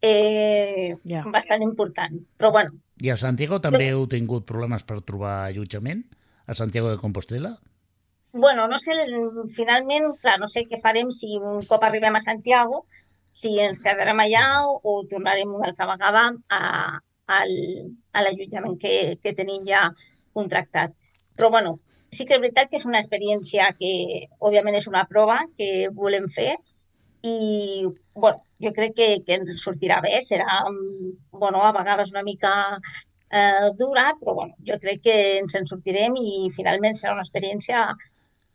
[0.00, 1.24] eh, Ja.
[1.26, 2.14] bastant important.
[2.38, 2.70] Però bueno,
[3.00, 6.04] I a Santiago també heu tingut problemes per trobar allotjament?
[6.50, 7.58] A Santiago de Compostela?
[8.32, 8.92] bueno, no sé,
[9.54, 12.84] finalment, clar, no sé què farem si un cop arribem a Santiago,
[13.30, 16.24] si ens quedarem allà o, o tornarem una altra vegada
[16.58, 16.60] a,
[17.38, 17.54] al,
[18.12, 19.88] a l'allotjament que, que tenim ja
[20.34, 20.94] contractat.
[21.36, 21.78] Però bueno,
[22.14, 23.92] sí que és veritat que és una experiència que,
[24.38, 26.52] òbviament, és una prova que volem fer
[27.26, 30.18] i, bueno, jo crec que, que ens sortirà bé.
[30.26, 30.62] Serà,
[31.34, 32.52] bueno, a vegades una mica
[33.30, 37.86] eh, dura, però bueno, jo crec que ens en sortirem i finalment serà una experiència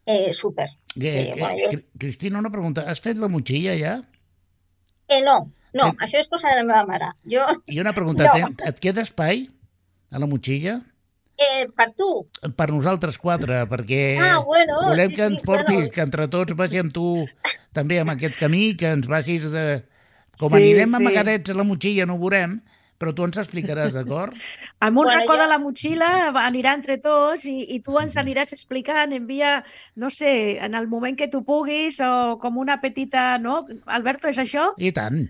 [0.06, 0.70] eh, súper.
[1.00, 2.84] Eh, eh, bueno, Cri- Cristina, una pregunta.
[2.90, 3.96] Has fet la motxilla ja?
[5.08, 7.12] Eh, no, no, Que- això és cosa de la meva mare.
[7.30, 8.26] Jo, I una pregunta.
[8.34, 8.34] No.
[8.56, 9.48] ten- Et queda espai
[10.12, 10.82] a la motxilla?
[11.38, 12.06] eh, per tu,
[12.56, 15.90] Per nosaltres quatre, perquè Ah, bueno, volem sí, que ens sí, portis, bueno.
[15.92, 17.26] que entre tots vagi amb tu
[17.74, 19.84] també amb aquest camí, que ens vagis de...
[20.40, 20.96] Com Sí, anirem sí.
[20.96, 22.62] amagadets a la motxilla no ho veurem,
[22.98, 24.34] però tu ens explicaràs, d'acord?
[24.86, 26.10] Amb un Bueno, racó ja- de la motxilla
[26.46, 29.64] anirà entre tots i, i tu ens aniràs explicant, envia,
[29.96, 33.66] no sé, en el moment que tu puguis o com una petita, no?
[33.86, 34.70] Alberto, és això?
[34.78, 35.22] I tant.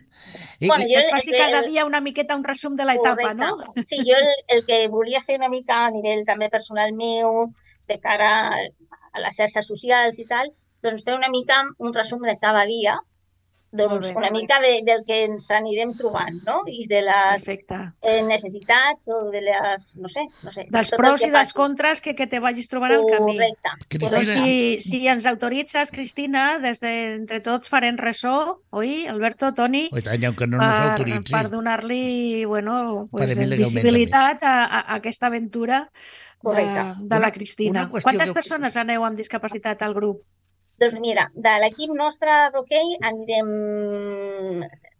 [0.60, 2.86] I, Bueno, i, Que jo- es faci el- cada dia una miqueta un resum de
[2.86, 3.58] l'etapa, no?
[3.82, 7.52] Sí, jo el, el que volia fer una mica a nivell també personal meu,
[7.88, 10.50] de cara a, les xarxes socials i tal,
[10.84, 12.98] doncs fer una mica un resum de cada dia,
[13.78, 16.62] doncs bé, una mica de, del que ens anirem trobant, no?
[16.68, 20.66] I de les eh, necessitats o de les, no sé, no sé.
[20.72, 23.36] Dels pros que i dels contres que, que te vagis trobant al camí.
[23.36, 23.76] Correcte.
[23.88, 29.54] Cristina, Doncs si, si ens autoritzes, Cristina, des de entre tots farem ressò, oi, Alberto,
[29.54, 31.32] Toni, Oi, tant, aunque no nos per, autoritzi.
[31.34, 36.84] per donar-li bueno, pues, visibilitat a, a, a aquesta aventura de, Correcte.
[37.00, 37.90] de Una- la Cristina.
[37.90, 40.22] Quantes que- persones aneu amb discapacitat al grup?
[40.82, 43.52] Doncs mira, de l'equip nostre d'hoquei anirem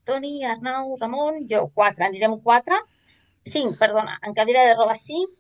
[0.08, 2.78] Toni, Arnau, Ramon, jo, quatre, anirem quatre,
[3.56, 5.34] cinc, perdona, en cadira de rodes cinc,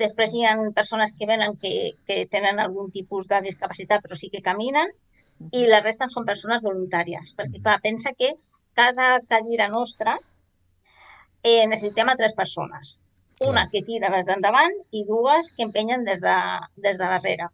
[0.00, 1.72] després hi ha persones que venen que,
[2.08, 4.90] que tenen algun tipus de discapacitat però sí que caminen.
[5.52, 8.32] I la resta són persones voluntàries, perquè clar, pensa que
[8.80, 10.16] cada cadira nostra
[11.42, 12.96] eh, necessitem a tres persones.
[13.44, 16.36] Una que tira des d'endavant i dues que empenyen des de,
[16.88, 17.50] des de darrere.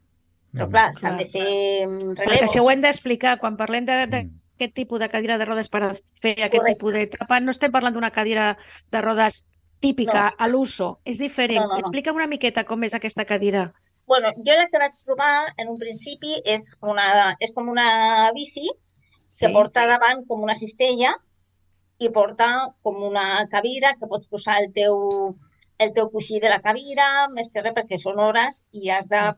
[0.52, 2.50] Però clar, s'han de fer mm, Perquè relevos.
[2.50, 3.38] això ho hem d'explicar.
[3.40, 4.10] Quan parlem de- Mm.
[4.10, 6.74] d'aquest tipus de cadira de rodes per fer aquest Correcte.
[6.74, 8.56] tipus d'etapa, no estem parlant d'una cadira
[8.90, 9.44] de rodes
[9.80, 10.36] típica, No.
[10.38, 11.00] a l'uso.
[11.04, 11.60] És diferent.
[11.62, 11.78] No, no, no.
[11.80, 13.72] Explica'm una miqueta com és aquesta cadira.
[14.06, 18.68] Bueno, jo la que vaig provar en un principi és, una, és com una bici
[19.40, 19.52] que Sí?
[19.52, 21.16] porta davant com una cistella
[21.98, 25.34] i porta com una cadira que pots posar el teu,
[25.78, 29.34] el teu coixí de la cadira, més que res perquè són hores i has de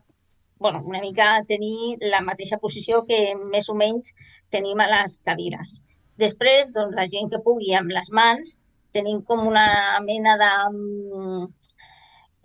[0.59, 4.13] bueno, una mica tenir la mateixa posició que més o menys
[4.51, 5.79] tenim a les cadires.
[6.17, 8.59] Després, doncs, la gent que pugui amb les mans,
[8.95, 9.67] tenim com una
[10.05, 10.51] mena de...
[10.71, 11.49] mm,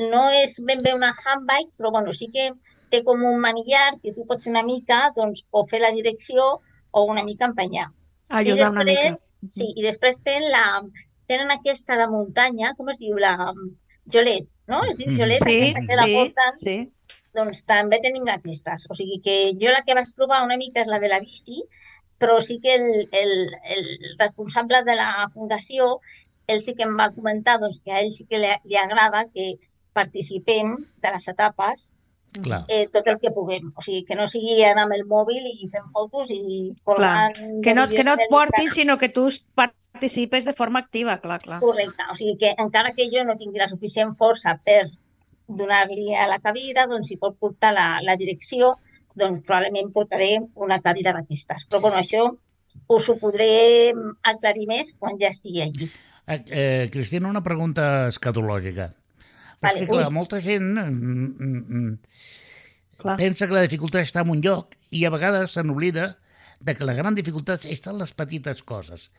[0.01, 2.47] No és ben bé una handbike, però bueno, sí que
[2.91, 6.47] té com un manillar que tu pots una mica doncs, o fer la direcció
[6.91, 7.91] o una mica empenyar.
[8.29, 9.03] Ajudar I una mica.
[9.11, 10.65] després, sí, i després tenen, la,
[11.29, 13.19] tenen aquesta de muntanya, com es diu?
[13.21, 13.69] La mm,
[14.15, 14.81] Jolet, no?
[14.89, 15.19] Es diu Mhm.
[15.21, 16.77] Jolet, Sí, aquesta que la sí, porten, sí.
[17.35, 18.87] Doncs també tenim d'aquestes.
[18.91, 21.63] O sigui que jo la que vaig provar una mica és la de la bici,
[22.21, 23.33] però sí que el, el,
[23.77, 23.87] el
[24.19, 26.01] responsable de la fundació,
[26.51, 29.25] ell sí que em va comentar doncs, que a ell sí que li, li agrada
[29.33, 29.55] que
[29.97, 31.93] participem de les etapes
[32.43, 32.65] Clar.
[32.69, 33.73] eh, tot el que puguem.
[33.75, 37.75] O sigui, que no sigui anar amb el mòbil i fent fotos i colgant Que
[37.75, 38.75] no, que no et portis, Instagram.
[38.77, 41.61] sinó que tu participes de forma activa, clar, clar.
[41.61, 42.05] Correcte.
[42.13, 44.85] O sigui que encara que jo no tingui la suficient força per
[45.57, 48.75] donar-li a la cadira, doncs si pot portar la, la direcció,
[49.19, 51.67] doncs probablement portaré una cadira d'aquestes.
[51.69, 52.29] Però bueno, això
[52.91, 53.93] us ho podré
[54.23, 55.91] aclarir més quan ja estigui allí.
[56.27, 58.91] Eh, eh, Cristina, una pregunta escatològica.
[59.61, 60.15] Vale, és que, clar, ui.
[60.15, 61.97] molta gent mm, mm, mm,
[63.03, 63.17] clar.
[63.21, 66.15] pensa que la dificultat està en un lloc i a vegades se n'oblida
[66.61, 69.11] de que la gran dificultat està en les petites coses.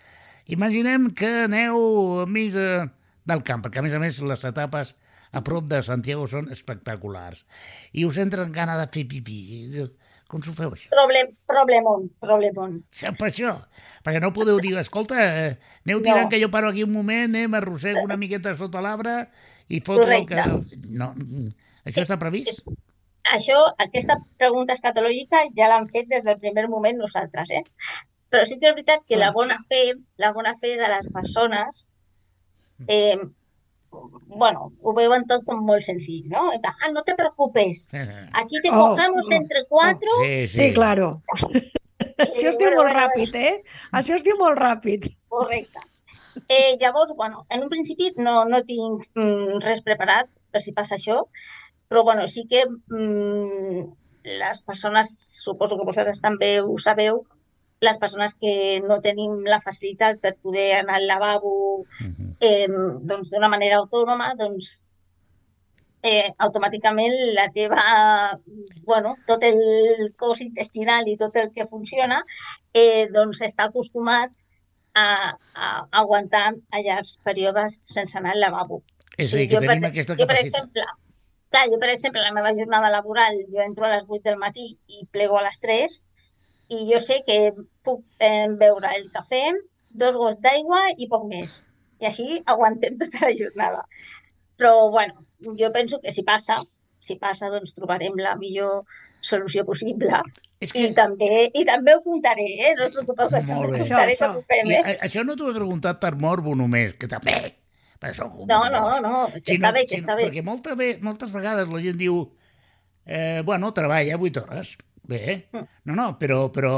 [0.50, 2.68] Imaginem que aneu enmig de,
[3.30, 4.96] del camp, perquè a més a més les etapes
[5.32, 7.46] a prop de Santiago són espectaculars
[7.94, 9.40] i us entren gana de fer pipí.
[10.32, 10.88] Com s'ho feu, això?
[10.94, 12.78] Problem, problemon, problemon.
[12.96, 13.54] Ja, per això.
[14.04, 16.30] Perquè no podeu dir, escolta, eh, aneu tirant No.
[16.30, 19.28] que jo paro aquí un moment, eh, m'arrossego una miqueta sota l'arbre
[19.68, 20.40] i foto el que...
[20.88, 21.50] No, mm,
[21.86, 22.48] això Sí, està previst?
[22.48, 22.64] és-
[23.32, 27.64] Això, aquesta pregunta escatològica ja l'han fet des del primer moment nosaltres, eh?
[28.32, 31.92] Però sí que és veritat que la bona fe, la bona fe de les persones,
[32.88, 33.18] eh,
[33.92, 36.50] bueno, ho veuen tot com molt senzill, no?
[36.64, 37.88] Ah, no te preocupes,
[38.42, 40.18] aquí te Oh, cogemos oh, entre cuatro.
[40.24, 40.60] Sí, sí.
[40.60, 41.22] Sí, claro.
[42.22, 43.56] Això es diu molt ràpid, eh?
[43.98, 45.08] Això es diu molt ràpid.
[45.30, 45.88] Correcte.
[46.48, 50.96] Eh, llavors, bueno, en un principi no, no tinc mm, res preparat per si passa
[50.98, 51.22] això,
[51.92, 53.84] però bueno, sí que mm,
[54.24, 55.12] les persones,
[55.44, 57.26] suposo que vosaltres també ho sabeu,
[57.82, 61.54] les persones que no tenim la facilitat per poder anar al lavabo
[62.40, 64.84] eh, doncs d'una manera autònoma, doncs
[66.04, 67.82] eh, automàticament la teva,
[68.86, 72.22] bueno, tot el cos intestinal i tot el que funciona,
[72.74, 74.30] eh, doncs està acostumat
[74.94, 75.08] a,
[75.56, 75.72] a
[76.04, 78.84] aguantar a llargs períodes sense anar al lavabo.
[79.18, 80.70] És a dir, que jo, tenim per, aquesta jo, per capacitat.
[80.70, 80.86] exemple,
[81.50, 84.70] clar, jo, per exemple, la meva jornada laboral, jo entro a les 8 del matí
[84.86, 86.02] i plego a les 3
[86.72, 87.38] i jo sé que
[87.86, 89.44] puc eh, beure el cafè,
[89.92, 91.60] dos gots d'aigua i poc més.
[92.02, 93.84] I així aguantem tota la jornada.
[94.58, 95.26] Però, bueno,
[95.60, 96.58] jo penso que si passa,
[97.02, 98.86] si passa, doncs trobarem la millor
[99.22, 100.22] solució possible.
[100.62, 102.72] És I que també, i també ho comptaré, eh?
[102.78, 104.82] No us preocupeu que ho Això, quan ho fem, i, eh?
[104.82, 107.36] a- això no t'ho he preguntat per morbo només, que també...
[108.02, 110.24] Per això, No, no, no, que està bé, que està bé.
[110.26, 110.74] Perquè molta
[111.06, 112.16] moltes vegades la gent diu
[113.06, 114.72] eh, bueno, treballa 8 hores.
[115.12, 115.66] Bé, Mm.
[115.92, 116.74] no, no, però, però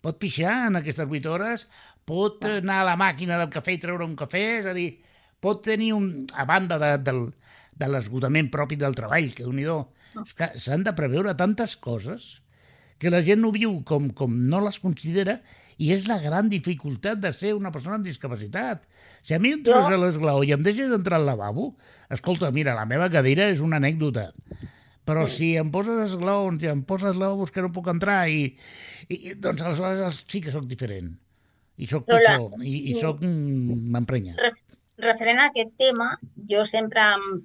[0.00, 1.66] pot pixar en aquestes 8 hores,
[2.06, 4.88] pot anar a la màquina del cafè i treure un cafè, és a dir,
[5.42, 6.26] pot tenir un...
[6.38, 7.24] a banda de, del,
[7.74, 9.44] de l'esgotament propi del treball, que
[10.22, 12.36] és que s'han de preveure tantes coses
[12.98, 15.34] que la gent no viu com, com no les considera
[15.76, 18.86] i és la gran dificultat de ser una persona amb discapacitat.
[19.26, 21.74] Si a mi entres Jo- a l'esglaó i em deixes entrar al lavabo,
[22.08, 24.30] escolta, mira, la meva cadira és una anècdota,
[25.06, 28.48] però si em poses esglaons i em poses lavabos que no puc entrar i,
[29.08, 31.12] i doncs aleshores sí que sóc diferent.
[31.76, 33.20] I sóc Però la- pitjor, i, i sóc...
[33.22, 34.34] mm, m'emprenya.
[34.40, 34.62] Ref-
[35.04, 36.14] referent a aquest tema,
[36.50, 37.44] jo sempre amb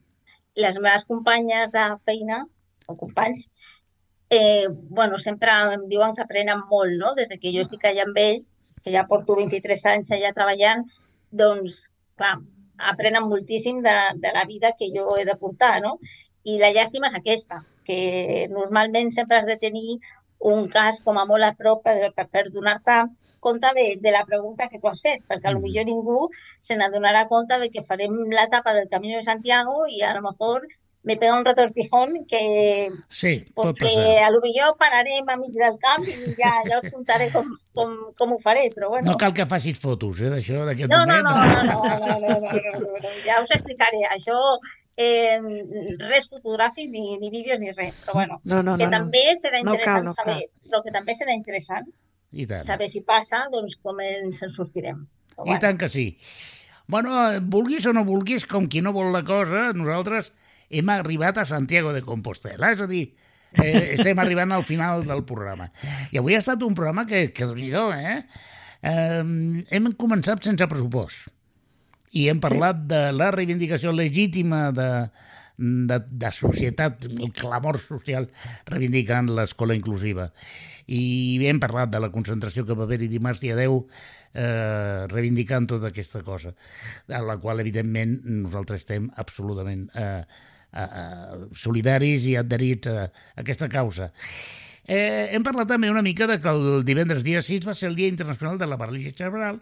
[0.56, 2.42] les meves companyes de feina,
[2.88, 3.46] o companys,
[4.32, 7.14] eh, bueno, sempre em diuen que aprenen molt, no?
[7.18, 10.88] Des de que jo estic allà amb ells, que ja porto 23 anys allà treballant,
[11.32, 11.84] doncs,
[12.18, 12.38] clar,
[12.92, 15.98] aprenen moltíssim de, de la vida que jo he de portar, no?
[16.44, 20.00] I la llàstima és aquesta, que normalment sempre has de tenir
[20.40, 23.04] un cas com a molt a prop per, per, per donar-te
[23.42, 25.64] compte de, de la pregunta que tu has fet, perquè a lo Mhm.
[25.66, 26.30] millor ningú
[26.60, 30.68] se n'adonarà compte de que farem l'etapa del Camino de Santiago i a lo mejor
[31.04, 34.24] me pega un retortijón que, Sí, passar.
[34.24, 38.14] a lo millor pararem a mig del camp i ja, ja us contaré com, com,
[38.16, 39.10] com ho faré, però bueno.
[39.12, 41.24] No cal que facis fotos, eh, d'això, d'aquest No, no, moment.
[41.24, 44.04] no, no, no, no, no, no, no, no, no, ja us explicaré.
[44.14, 44.38] Això,
[45.02, 47.96] eh, res fotogràfic, ni, ni vídeos, ni res.
[48.06, 48.92] Però bueno, No, no, que no.
[48.92, 48.98] no.
[48.98, 50.38] també serà No cal, interessant no saber,
[50.70, 51.90] però que també serà interessant
[52.32, 52.64] I tant.
[52.64, 55.06] saber si passa, doncs com ens en sortirem.
[55.36, 56.06] Però, I tant que sí.
[56.92, 57.12] Bueno,
[57.54, 60.32] vulguis o no vulguis, com qui no vol la cosa, nosaltres
[60.72, 63.06] hem arribat a Santiago de Compostela, és a dir,
[63.64, 65.70] eh, estem arribant al final del programa.
[66.12, 68.18] I avui ha estat un programa que, que déu eh?
[68.82, 69.22] eh?
[69.72, 71.30] Hem començat sense pressupost
[72.12, 74.90] i hem parlat de la reivindicació legítima de,
[75.58, 78.28] de, de societat, el clamor social
[78.70, 80.30] reivindicant l'escola inclusiva.
[80.92, 83.78] I hem parlat de la concentració que va haver-hi dimarts dia 10
[84.34, 86.56] eh, reivindicant tota aquesta cosa,
[87.08, 90.24] a la qual, evidentment, nosaltres estem absolutament eh,
[90.74, 94.12] eh, solidaris i adherits a, a aquesta causa.
[94.82, 97.96] Eh, hem parlat també una mica de que el divendres dia 6 va ser el
[97.96, 99.62] Dia Internacional de la Paràlisi Cerebral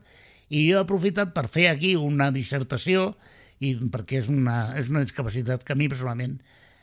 [0.49, 3.13] i jo he aprofitat per fer aquí una dissertació
[3.59, 6.37] i perquè és una, és una discapacitat que a mi personalment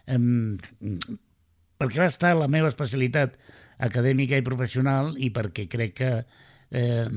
[0.06, 0.56] em,
[1.80, 3.38] perquè va estar la meva especialitat
[3.86, 6.12] acadèmica i professional i perquè crec que
[6.70, 7.08] eh,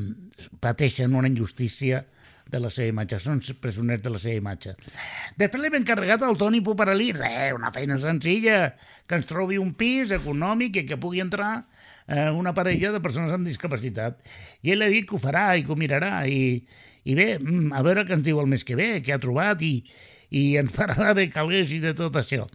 [0.63, 2.05] pateixen una injustícia
[2.49, 4.73] de la seva imatge, són presoners de la seva imatge.
[5.37, 8.73] Després l'hem encarregat al Toni Puparalí, res, una feina senzilla,
[9.05, 11.51] que ens trobi un pis econòmic i que pugui entrar
[12.10, 14.20] eh, una parella de persones amb discapacitat.
[14.66, 16.60] I ell ha dit que ho farà i que ho mirarà i,
[17.05, 19.62] i bé, mm, a veure què ens diu el mes que ve, què ha trobat
[19.66, 19.76] i,
[20.34, 22.47] i ens parlarà de calés i de tot això.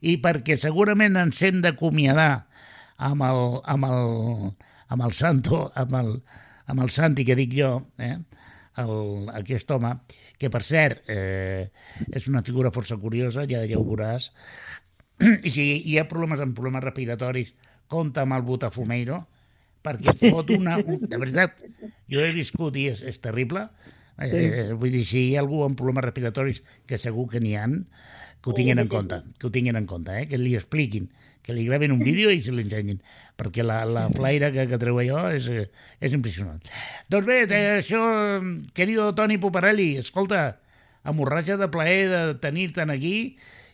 [0.00, 2.46] I perquè segurament ens hem d'acomiadar
[3.10, 3.44] amb el,
[3.74, 4.50] amb el,
[4.94, 6.10] amb el santo, amb el,
[6.72, 8.16] amb el santi que dic jo, eh?
[8.80, 8.94] el,
[9.36, 9.92] aquest home,
[10.40, 11.70] que per cert eh,
[12.10, 14.30] és una figura força curiosa, ja, ja ho veuràs,
[15.46, 17.54] i si hi ha problemes amb problemes respiratoris
[17.94, 19.22] compte amb el Botafumeiro,
[19.84, 20.78] perquè et fot una...
[20.82, 21.60] Un, de veritat,
[22.10, 23.68] jo he viscut i és, és terrible.
[24.22, 27.56] Eh, eh, vull dir, si hi ha algú amb problemes respiratoris, que segur que n'hi
[27.58, 27.80] han,
[28.40, 30.26] que ho Sí, tinguin sí, en sí, compte, que ho tinguin en compte, eh?
[30.30, 31.08] que li expliquin,
[31.42, 33.00] que li graven un vídeo i se l'ensenyin,
[33.40, 35.66] perquè la, la flaire que, que treu allò és, eh,
[36.04, 36.60] és impressionant.
[37.10, 38.04] Doncs bé, eh, això,
[38.76, 40.44] querido Toni Puparelli, escolta,
[41.04, 43.16] amorratge de plaer de tenir-te'n aquí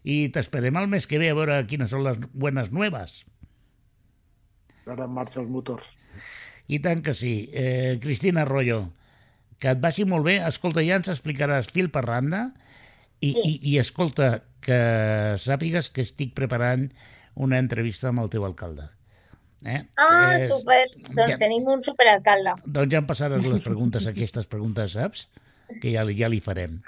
[0.03, 3.21] i t'esperem el mes que ve a veure quines són les buenas nuevas.
[4.87, 5.85] Ara en marxa els motors.
[6.71, 7.49] I tant que sí.
[7.53, 8.93] Eh, Cristina Arroyo,
[9.59, 10.39] que et vagi molt bé.
[10.47, 12.53] Escolta, ja ens explicaràs fil per randa
[13.21, 13.41] i, Sí.
[13.45, 14.77] i, i escolta, que
[15.41, 16.91] sàpigues que estic preparant
[17.35, 18.89] una entrevista amb el teu alcalde.
[19.65, 19.83] Eh?
[19.97, 20.87] Ah, És- super.
[21.11, 22.55] Doncs ja- tenim un superalcalde.
[22.65, 25.29] Doncs ja em passaràs les preguntes, aquestes preguntes, saps?
[25.81, 26.81] Que ja, ja li farem.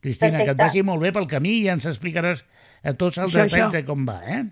[0.00, 0.62] Cristina, que et Perfecte.
[0.64, 2.44] vagi molt bé pel camí i ja ens explicaràs
[2.84, 3.72] a tots els Això, detalls això.
[3.72, 4.44] de com va, eh?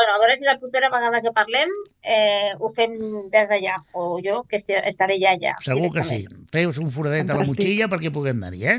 [0.00, 1.68] Bueno, a veure si la propera vegada que parlem
[2.02, 2.94] eh, ho fem
[3.32, 5.52] des d'allà, o jo, que estaré ja allà.
[5.60, 6.22] Segur que sí.
[6.54, 7.58] Feus un foradet a la Fantàstic.
[7.58, 8.78] motxilla perquè puguem anar-hi, eh?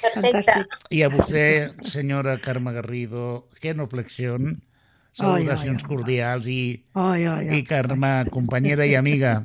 [0.00, 0.40] Perfecte.
[0.46, 0.78] Fantàstic.
[0.96, 1.44] I a vostè,
[1.84, 4.62] senyora Carme Garrido, genuflexión,
[5.16, 5.90] salutacions ai, ai.
[5.90, 6.60] cordials i,
[6.94, 7.58] Ai, ai, ai.
[7.60, 9.42] i Carme, compañera i amiga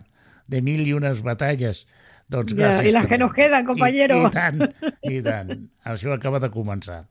[0.48, 1.84] de mil i unes batalles.
[2.32, 2.88] Doncs Ja, gràcies.
[2.88, 3.10] i las també.
[3.10, 4.22] que nos quedan, compañero.
[4.22, 4.64] I, I tant,
[5.04, 5.52] i tant.
[5.92, 7.02] Això acaba de començar.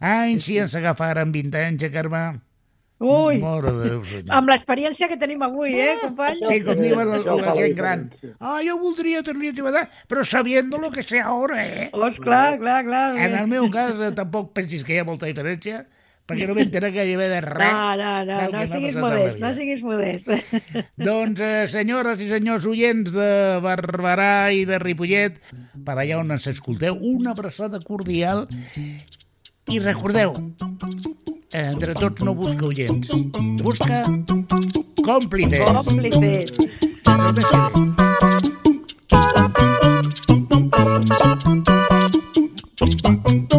[0.00, 2.40] Ai, si ens agafa ara amb 20 anys, eh, Carme?
[3.00, 4.32] Ui, Mare de Déu, senyor.
[4.34, 6.34] amb l'experiència que tenim avui, eh, company?
[6.34, 8.10] això- Sí, com diu la, la gent gran.
[8.40, 11.90] Ah, jo voldria tenir la teva edat, però sabiendo lo que sé ahora, eh?
[11.92, 13.16] Oh, clar, clar, clar.
[13.16, 15.84] En el meu cas, eh, tampoc pensis que hi ha molta diferència,
[16.26, 17.70] perquè no m'entera gairebé de res.
[17.72, 20.28] No, no, no, no siguis modest, no siguis modest.
[20.98, 23.30] Doncs, eh, senyores i senyors oients de
[23.62, 25.38] Barberà i de Ripollet,
[25.86, 28.48] per allà on ens escolteu, una abraçada cordial
[29.70, 30.34] i recordeu,
[31.52, 33.08] entre tots no busca oients,
[33.62, 34.04] busca
[35.04, 35.64] còmplices.
[35.64, 36.56] Còmplices.
[43.48, 43.57] Ve.